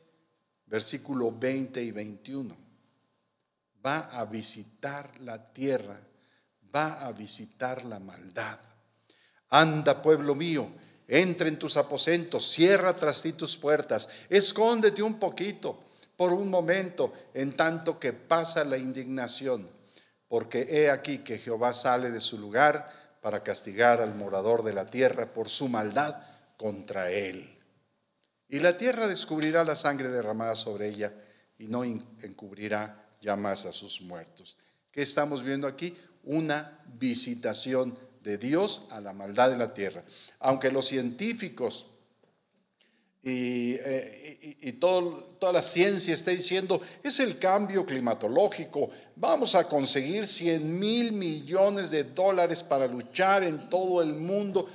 versículo 0.66 1.33
20 1.33 1.83
y 1.83 1.90
21. 1.90 2.57
Va 3.85 4.00
a 4.11 4.24
visitar 4.24 5.18
la 5.20 5.53
tierra, 5.53 6.00
va 6.74 7.05
a 7.07 7.12
visitar 7.12 7.85
la 7.85 7.98
maldad. 7.98 8.59
Anda, 9.48 10.03
pueblo 10.03 10.35
mío, 10.35 10.68
entra 11.10 11.48
en 11.48 11.58
tus 11.58 11.76
aposentos, 11.76 12.52
cierra 12.52 12.94
tras 12.94 13.20
ti 13.20 13.32
tus 13.32 13.56
puertas, 13.56 14.08
escóndete 14.28 15.02
un 15.02 15.18
poquito 15.18 15.80
por 16.16 16.32
un 16.32 16.48
momento, 16.48 17.12
en 17.34 17.56
tanto 17.56 17.98
que 17.98 18.12
pasa 18.12 18.64
la 18.64 18.78
indignación, 18.78 19.68
porque 20.28 20.68
he 20.70 20.88
aquí 20.88 21.18
que 21.18 21.38
Jehová 21.38 21.72
sale 21.72 22.12
de 22.12 22.20
su 22.20 22.38
lugar 22.38 23.18
para 23.20 23.42
castigar 23.42 24.00
al 24.00 24.14
morador 24.14 24.62
de 24.62 24.72
la 24.72 24.88
tierra 24.88 25.32
por 25.32 25.48
su 25.48 25.68
maldad 25.68 26.22
contra 26.56 27.10
él. 27.10 27.58
Y 28.48 28.60
la 28.60 28.78
tierra 28.78 29.08
descubrirá 29.08 29.64
la 29.64 29.74
sangre 29.74 30.10
derramada 30.10 30.54
sobre 30.54 30.88
ella 30.88 31.12
y 31.58 31.66
no 31.66 31.84
encubrirá 31.84 33.08
ya 33.20 33.34
más 33.34 33.66
a 33.66 33.72
sus 33.72 34.00
muertos. 34.00 34.56
¿Qué 34.92 35.02
estamos 35.02 35.42
viendo 35.42 35.66
aquí? 35.66 35.96
Una 36.22 36.80
visitación 36.86 37.98
de 38.22 38.38
Dios 38.38 38.83
a 38.90 39.00
la 39.00 39.12
maldad 39.12 39.50
de 39.50 39.56
la 39.56 39.72
tierra. 39.74 40.04
Aunque 40.38 40.70
los 40.70 40.87
científicos 40.87 41.87
eh, 43.22 44.56
y, 44.62 44.72
toda 44.72 45.52
la 45.52 45.61
ciencia 45.61 46.14
está 46.14 46.30
diciendo, 46.30 46.80
es 47.02 47.20
el 47.20 47.38
cambio 47.38 47.85
climatológico, 47.85 48.90
vamos 49.16 49.54
a 49.54 49.68
conseguir 49.68 50.26
100 50.26 50.78
mil 50.78 51.12
millones 51.12 51.90
de 51.90 52.04
dólares 52.04 52.62
para 52.62 52.87
luchar 52.87 53.44
en 53.44 53.68
todo 53.68 54.00
el 54.02 54.14
mundo 54.14 54.68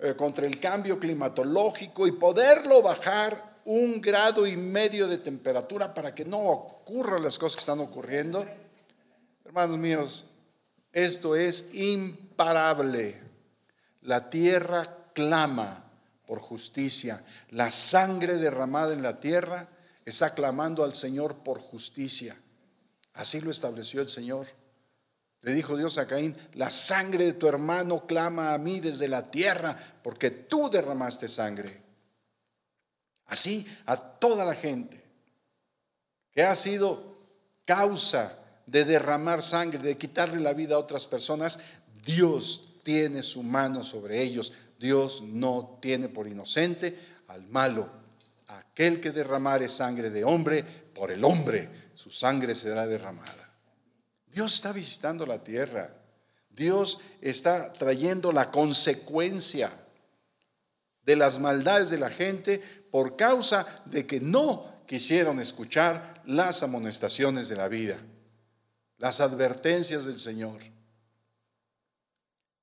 eh, 0.00 0.14
contra 0.16 0.46
el 0.46 0.58
cambio 0.58 0.98
climatológico 0.98 2.08
y 2.08 2.12
poderlo 2.12 2.82
bajar 2.82 3.60
un 3.64 4.00
grado 4.00 4.48
y 4.48 4.56
medio 4.56 5.06
de 5.06 5.18
temperatura 5.18 5.94
para 5.94 6.12
que 6.12 6.24
no 6.24 6.38
ocurran 6.38 7.22
las 7.22 7.38
cosas 7.38 7.54
que 7.54 7.60
están 7.60 7.78
ocurriendo. 7.78 8.44
Hermanos 9.44 9.78
míos, 9.78 10.31
esto 10.92 11.36
es 11.36 11.68
imparable. 11.72 13.20
La 14.02 14.28
tierra 14.28 15.08
clama 15.14 15.84
por 16.26 16.40
justicia. 16.40 17.24
La 17.50 17.70
sangre 17.70 18.36
derramada 18.36 18.92
en 18.92 19.02
la 19.02 19.20
tierra 19.20 19.68
está 20.04 20.34
clamando 20.34 20.84
al 20.84 20.94
Señor 20.94 21.36
por 21.36 21.60
justicia. 21.60 22.36
Así 23.14 23.40
lo 23.40 23.50
estableció 23.50 24.00
el 24.00 24.08
Señor. 24.08 24.46
Le 25.42 25.54
dijo 25.54 25.76
Dios 25.76 25.98
a 25.98 26.06
Caín, 26.06 26.36
la 26.54 26.70
sangre 26.70 27.24
de 27.24 27.32
tu 27.32 27.48
hermano 27.48 28.06
clama 28.06 28.54
a 28.54 28.58
mí 28.58 28.78
desde 28.78 29.08
la 29.08 29.30
tierra, 29.30 29.76
porque 30.02 30.30
tú 30.30 30.70
derramaste 30.70 31.26
sangre. 31.26 31.82
Así 33.26 33.66
a 33.86 33.96
toda 33.96 34.44
la 34.44 34.54
gente 34.54 35.02
que 36.30 36.44
ha 36.44 36.54
sido 36.54 37.16
causa 37.64 38.38
de 38.66 38.84
derramar 38.84 39.42
sangre, 39.42 39.78
de 39.78 39.98
quitarle 39.98 40.40
la 40.40 40.52
vida 40.52 40.76
a 40.76 40.78
otras 40.78 41.06
personas, 41.06 41.58
Dios 42.04 42.74
tiene 42.82 43.22
su 43.22 43.42
mano 43.42 43.84
sobre 43.84 44.22
ellos 44.22 44.52
Dios 44.82 45.22
no 45.22 45.78
tiene 45.80 46.08
por 46.08 46.26
inocente 46.26 46.98
al 47.28 47.46
malo. 47.46 47.88
Aquel 48.48 49.00
que 49.00 49.12
derramare 49.12 49.68
sangre 49.68 50.10
de 50.10 50.24
hombre, 50.24 50.64
por 50.92 51.12
el 51.12 51.24
hombre 51.24 51.90
su 51.94 52.10
sangre 52.10 52.56
será 52.56 52.84
derramada. 52.84 53.54
Dios 54.26 54.54
está 54.54 54.72
visitando 54.72 55.24
la 55.24 55.44
tierra. 55.44 55.94
Dios 56.50 56.98
está 57.20 57.72
trayendo 57.72 58.32
la 58.32 58.50
consecuencia 58.50 59.70
de 61.04 61.14
las 61.14 61.38
maldades 61.38 61.88
de 61.88 61.98
la 61.98 62.10
gente 62.10 62.58
por 62.90 63.14
causa 63.14 63.82
de 63.84 64.04
que 64.04 64.20
no 64.20 64.82
quisieron 64.86 65.38
escuchar 65.38 66.22
las 66.26 66.64
amonestaciones 66.64 67.48
de 67.48 67.56
la 67.56 67.68
vida, 67.68 67.98
las 69.02 69.20
advertencias 69.20 70.04
del 70.04 70.20
Señor. 70.20 70.60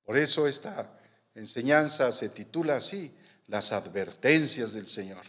Por 0.02 0.16
eso 0.16 0.48
está 0.48 0.98
enseñanza 1.34 2.10
se 2.12 2.30
titula 2.30 2.76
así, 2.76 3.14
las 3.46 3.72
advertencias 3.72 4.72
del 4.72 4.88
Señor. 4.88 5.22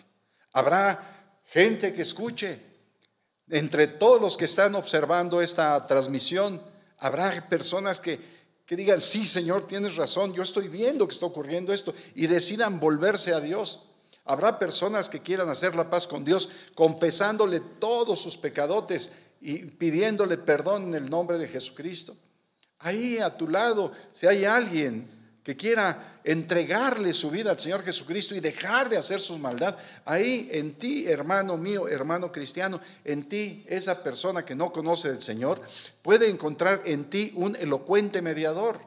Habrá 0.53 1.41
gente 1.47 1.93
que 1.93 2.03
escuche, 2.03 2.61
entre 3.49 3.87
todos 3.87 4.21
los 4.21 4.37
que 4.37 4.45
están 4.45 4.73
observando 4.73 5.41
esta 5.41 5.85
transmisión, 5.85 6.61
habrá 6.99 7.49
personas 7.49 7.99
que, 7.99 8.17
que 8.65 8.77
digan, 8.77 9.01
sí, 9.01 9.27
Señor, 9.27 9.67
tienes 9.67 9.97
razón, 9.97 10.33
yo 10.33 10.43
estoy 10.43 10.69
viendo 10.69 11.05
que 11.05 11.13
está 11.13 11.25
ocurriendo 11.25 11.73
esto, 11.73 11.93
y 12.15 12.27
decidan 12.27 12.79
volverse 12.79 13.33
a 13.33 13.41
Dios. 13.41 13.83
Habrá 14.23 14.57
personas 14.57 15.09
que 15.09 15.19
quieran 15.19 15.49
hacer 15.49 15.75
la 15.75 15.89
paz 15.89 16.07
con 16.07 16.23
Dios, 16.23 16.47
confesándole 16.73 17.59
todos 17.59 18.21
sus 18.21 18.37
pecadotes 18.37 19.11
y 19.41 19.65
pidiéndole 19.65 20.37
perdón 20.37 20.89
en 20.89 20.95
el 20.95 21.09
nombre 21.09 21.37
de 21.37 21.47
Jesucristo. 21.47 22.15
Ahí 22.79 23.17
a 23.17 23.35
tu 23.35 23.47
lado, 23.47 23.91
si 24.13 24.27
hay 24.27 24.45
alguien 24.45 25.19
que 25.43 25.57
quiera 25.57 26.19
entregarle 26.23 27.11
su 27.13 27.31
vida 27.31 27.49
al 27.49 27.59
Señor 27.59 27.83
Jesucristo 27.83 28.35
y 28.35 28.39
dejar 28.39 28.89
de 28.89 28.97
hacer 28.97 29.19
su 29.19 29.39
maldad, 29.39 29.75
ahí 30.05 30.47
en 30.51 30.75
ti, 30.75 31.07
hermano 31.07 31.57
mío, 31.57 31.87
hermano 31.87 32.31
cristiano, 32.31 32.79
en 33.03 33.27
ti, 33.27 33.65
esa 33.67 34.03
persona 34.03 34.45
que 34.45 34.55
no 34.55 34.71
conoce 34.71 35.11
del 35.11 35.21
Señor, 35.21 35.61
puede 36.03 36.29
encontrar 36.29 36.83
en 36.85 37.09
ti 37.09 37.31
un 37.35 37.55
elocuente 37.55 38.21
mediador. 38.21 38.79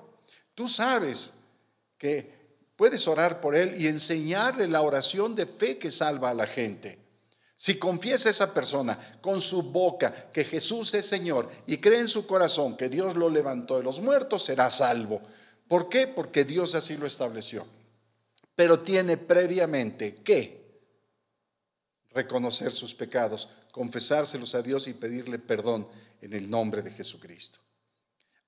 Tú 0.55 0.69
sabes 0.69 1.35
que 1.99 2.33
puedes 2.77 3.09
orar 3.09 3.41
por 3.41 3.57
él 3.57 3.81
y 3.81 3.89
enseñarle 3.89 4.69
la 4.69 4.83
oración 4.83 5.35
de 5.35 5.47
fe 5.47 5.79
que 5.79 5.91
salva 5.91 6.31
a 6.31 6.35
la 6.35 6.47
gente. 6.47 7.04
Si 7.57 7.79
confiesa 7.79 8.31
esa 8.31 8.53
persona 8.53 9.19
con 9.21 9.41
su 9.41 9.63
boca 9.63 10.31
que 10.33 10.45
Jesús 10.45 10.93
es 10.95 11.07
Señor 11.07 11.51
y 11.67 11.79
cree 11.79 12.01
en 12.01 12.09
su 12.09 12.27
corazón 12.27 12.77
que 12.77 12.89
Dios 12.89 13.17
lo 13.17 13.31
levantó 13.31 13.77
de 13.77 13.85
los 13.85 14.01
muertos, 14.01 14.45
será 14.45 14.71
salvo. 14.71 15.23
¿Por 15.69 15.89
qué? 15.89 16.07
Porque 16.09 16.45
Dios 16.45 16.75
así 16.75 16.97
lo 16.97 17.07
estableció. 17.07 17.67
Pero 18.57 18.81
tiene 18.81 19.17
previamente 19.17 20.17
que 20.17 20.65
reconocer 22.11 22.73
sus 22.73 22.95
pecados, 22.95 23.49
confesárselos 23.73 24.55
a 24.55 24.63
Dios 24.63 24.87
y 24.87 24.95
pedirle 24.95 25.39
perdón 25.39 25.89
en 26.21 26.33
el 26.33 26.49
nombre 26.49 26.83
de 26.83 26.91
Jesucristo. 26.91 27.61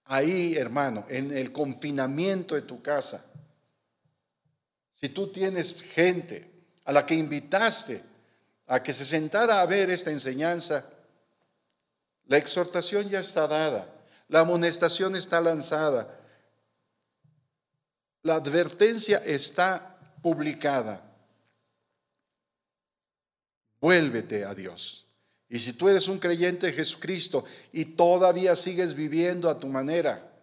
Ahí, 0.05 0.55
hermano, 0.55 1.05
en 1.09 1.37
el 1.37 1.53
confinamiento 1.53 2.55
de 2.55 2.63
tu 2.63 2.81
casa, 2.81 3.27
si 4.93 5.09
tú 5.09 5.33
tienes 5.33 5.81
gente 5.81 6.51
a 6.85 6.93
la 6.93 7.05
que 7.05 7.15
invitaste 7.15 8.03
a 8.67 8.83
que 8.83 8.93
se 8.93 9.05
sentara 9.05 9.61
a 9.61 9.67
ver 9.67 9.91
esta 9.91 10.11
enseñanza, 10.11 10.85
la 12.27 12.37
exhortación 12.37 13.09
ya 13.09 13.21
está 13.21 13.47
dada, 13.47 13.89
la 14.29 14.41
amonestación 14.41 15.15
está 15.15 15.41
lanzada, 15.41 16.21
la 18.23 18.35
advertencia 18.35 19.23
está 19.25 19.97
publicada. 20.21 21.03
Vuélvete 23.81 24.45
a 24.45 24.55
Dios. 24.55 25.07
Y 25.49 25.61
si 25.61 25.73
tú 25.73 25.89
eres 25.89 26.09
un 26.09 26.19
creyente 26.19 26.67
de 26.67 26.73
Jesucristo 26.73 27.45
y 27.73 27.85
todavía 27.85 28.57
sigues 28.57 28.95
viviendo 28.95 29.49
a 29.49 29.59
tu 29.59 29.69
manera, 29.69 30.36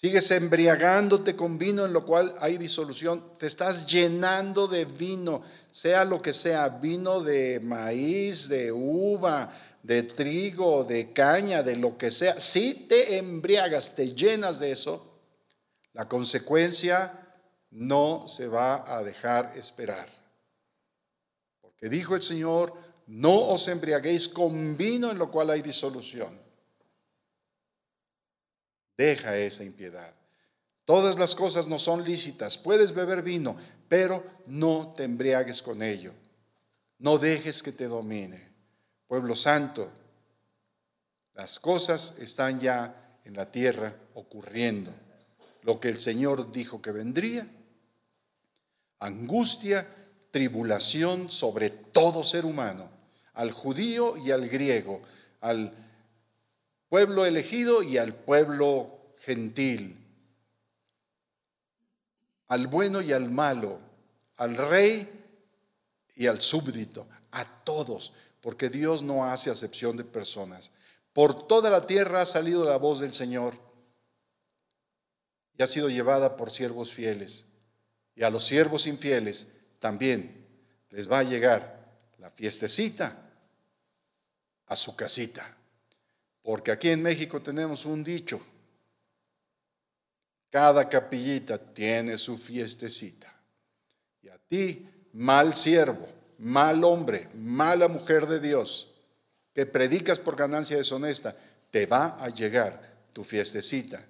sigues 0.00 0.30
embriagándote 0.30 1.36
con 1.36 1.58
vino 1.58 1.84
en 1.84 1.92
lo 1.92 2.06
cual 2.06 2.34
hay 2.40 2.56
disolución, 2.56 3.34
te 3.38 3.46
estás 3.46 3.86
llenando 3.86 4.66
de 4.66 4.86
vino, 4.86 5.42
sea 5.72 6.06
lo 6.06 6.22
que 6.22 6.32
sea, 6.32 6.70
vino 6.70 7.20
de 7.20 7.60
maíz, 7.60 8.48
de 8.48 8.72
uva, 8.72 9.52
de 9.82 10.04
trigo, 10.04 10.84
de 10.84 11.12
caña, 11.12 11.62
de 11.62 11.76
lo 11.76 11.98
que 11.98 12.10
sea, 12.10 12.40
si 12.40 12.72
te 12.88 13.18
embriagas, 13.18 13.94
te 13.94 14.14
llenas 14.14 14.58
de 14.58 14.72
eso, 14.72 15.20
la 15.92 16.08
consecuencia 16.08 17.36
no 17.70 18.26
se 18.26 18.48
va 18.48 18.96
a 18.96 19.02
dejar 19.02 19.52
esperar. 19.56 20.08
Porque 21.60 21.90
dijo 21.90 22.14
el 22.14 22.22
Señor, 22.22 22.72
no 23.06 23.48
os 23.48 23.68
embriaguéis 23.68 24.28
con 24.28 24.78
vino 24.78 25.10
en 25.10 25.18
lo 25.18 25.30
cual 25.30 25.50
hay 25.50 25.60
disolución. 25.60 26.49
Deja 29.00 29.34
esa 29.34 29.64
impiedad. 29.64 30.12
Todas 30.84 31.18
las 31.18 31.34
cosas 31.34 31.66
no 31.66 31.78
son 31.78 32.04
lícitas. 32.04 32.58
Puedes 32.58 32.92
beber 32.92 33.22
vino, 33.22 33.56
pero 33.88 34.22
no 34.46 34.92
te 34.94 35.04
embriagues 35.04 35.62
con 35.62 35.82
ello. 35.82 36.12
No 36.98 37.16
dejes 37.16 37.62
que 37.62 37.72
te 37.72 37.86
domine. 37.86 38.52
Pueblo 39.08 39.34
santo, 39.34 39.88
las 41.32 41.58
cosas 41.58 42.18
están 42.18 42.60
ya 42.60 43.16
en 43.24 43.32
la 43.32 43.50
tierra 43.50 43.96
ocurriendo 44.12 44.92
lo 45.62 45.80
que 45.80 45.88
el 45.88 45.98
Señor 45.98 46.52
dijo 46.52 46.82
que 46.82 46.90
vendría, 46.92 47.48
angustia, 48.98 49.88
tribulación 50.30 51.30
sobre 51.30 51.70
todo 51.70 52.22
ser 52.22 52.44
humano, 52.44 52.90
al 53.32 53.52
judío 53.52 54.18
y 54.18 54.30
al 54.30 54.46
griego, 54.46 55.00
al 55.40 55.72
pueblo 56.90 57.24
elegido 57.24 57.82
y 57.82 57.96
al 57.96 58.14
pueblo 58.14 59.14
gentil, 59.20 59.96
al 62.48 62.66
bueno 62.66 63.00
y 63.00 63.12
al 63.12 63.30
malo, 63.30 63.78
al 64.36 64.56
rey 64.56 65.08
y 66.16 66.26
al 66.26 66.42
súbdito, 66.42 67.06
a 67.30 67.44
todos, 67.64 68.12
porque 68.42 68.68
Dios 68.68 69.02
no 69.04 69.24
hace 69.24 69.50
acepción 69.50 69.96
de 69.96 70.04
personas. 70.04 70.72
Por 71.12 71.46
toda 71.46 71.70
la 71.70 71.86
tierra 71.86 72.22
ha 72.22 72.26
salido 72.26 72.64
la 72.64 72.76
voz 72.76 72.98
del 72.98 73.14
Señor 73.14 73.54
y 75.56 75.62
ha 75.62 75.68
sido 75.68 75.88
llevada 75.88 76.36
por 76.36 76.50
siervos 76.50 76.92
fieles. 76.92 77.46
Y 78.16 78.24
a 78.24 78.30
los 78.30 78.44
siervos 78.44 78.88
infieles 78.88 79.46
también 79.78 80.44
les 80.90 81.10
va 81.10 81.20
a 81.20 81.22
llegar 81.22 82.00
la 82.18 82.30
fiestecita 82.30 83.30
a 84.66 84.74
su 84.74 84.96
casita. 84.96 85.56
Porque 86.42 86.72
aquí 86.72 86.88
en 86.88 87.02
México 87.02 87.40
tenemos 87.40 87.84
un 87.84 88.02
dicho. 88.02 88.40
Cada 90.50 90.88
capillita 90.88 91.58
tiene 91.58 92.16
su 92.16 92.36
fiestecita. 92.36 93.32
Y 94.22 94.28
a 94.28 94.38
ti, 94.38 94.88
mal 95.12 95.54
siervo, 95.54 96.08
mal 96.38 96.82
hombre, 96.84 97.28
mala 97.34 97.88
mujer 97.88 98.26
de 98.26 98.40
Dios, 98.40 98.90
que 99.54 99.66
predicas 99.66 100.18
por 100.18 100.36
ganancia 100.36 100.76
deshonesta, 100.76 101.36
te 101.70 101.86
va 101.86 102.16
a 102.18 102.28
llegar 102.28 102.90
tu 103.12 103.24
fiestecita 103.24 104.04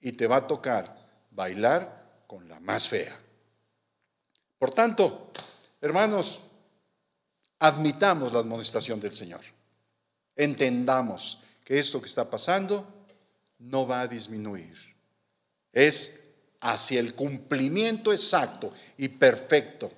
y 0.00 0.12
te 0.12 0.26
va 0.26 0.36
a 0.36 0.46
tocar 0.46 0.96
bailar 1.30 2.24
con 2.26 2.48
la 2.48 2.58
más 2.60 2.88
fea. 2.88 3.16
Por 4.58 4.72
tanto, 4.72 5.30
hermanos, 5.80 6.40
admitamos 7.58 8.32
la 8.32 8.40
amonestación 8.40 9.00
del 9.00 9.14
Señor. 9.14 9.55
Entendamos 10.36 11.40
que 11.64 11.78
esto 11.78 12.00
que 12.00 12.06
está 12.06 12.28
pasando 12.28 12.86
no 13.58 13.86
va 13.86 14.02
a 14.02 14.06
disminuir. 14.06 14.76
Es 15.72 16.22
hacia 16.60 17.00
el 17.00 17.14
cumplimiento 17.14 18.12
exacto 18.12 18.72
y 18.96 19.08
perfecto 19.08 19.90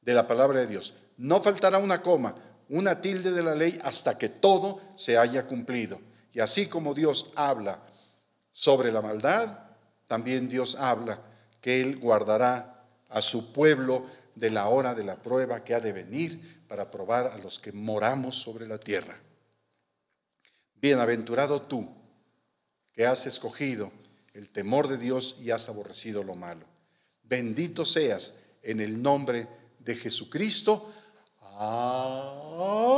de 0.00 0.14
la 0.14 0.26
palabra 0.26 0.60
de 0.60 0.66
Dios. 0.66 0.94
No 1.16 1.40
faltará 1.42 1.78
una 1.78 2.02
coma, 2.02 2.34
una 2.68 3.00
tilde 3.00 3.32
de 3.32 3.42
la 3.42 3.54
ley 3.54 3.78
hasta 3.82 4.16
que 4.16 4.28
todo 4.28 4.80
se 4.96 5.18
haya 5.18 5.46
cumplido. 5.46 6.00
Y 6.32 6.40
así 6.40 6.66
como 6.66 6.94
Dios 6.94 7.30
habla 7.34 7.80
sobre 8.50 8.92
la 8.92 9.02
maldad, 9.02 9.58
también 10.06 10.48
Dios 10.48 10.76
habla 10.76 11.20
que 11.60 11.80
Él 11.80 11.98
guardará 11.98 12.84
a 13.08 13.20
su 13.20 13.52
pueblo 13.52 14.06
de 14.34 14.50
la 14.50 14.68
hora 14.68 14.94
de 14.94 15.04
la 15.04 15.16
prueba 15.16 15.64
que 15.64 15.74
ha 15.74 15.80
de 15.80 15.92
venir 15.92 16.64
para 16.68 16.90
probar 16.90 17.26
a 17.28 17.38
los 17.38 17.58
que 17.58 17.72
moramos 17.72 18.36
sobre 18.36 18.66
la 18.66 18.78
tierra. 18.78 19.18
Bienaventurado 20.80 21.62
tú, 21.62 21.88
que 22.92 23.06
has 23.06 23.26
escogido 23.26 23.92
el 24.34 24.50
temor 24.50 24.88
de 24.88 24.98
Dios 24.98 25.36
y 25.40 25.50
has 25.50 25.68
aborrecido 25.68 26.22
lo 26.22 26.34
malo. 26.34 26.64
Bendito 27.22 27.84
seas 27.84 28.34
en 28.62 28.80
el 28.80 29.02
nombre 29.02 29.48
de 29.80 29.94
Jesucristo. 29.96 30.92
Amén. 31.60 32.88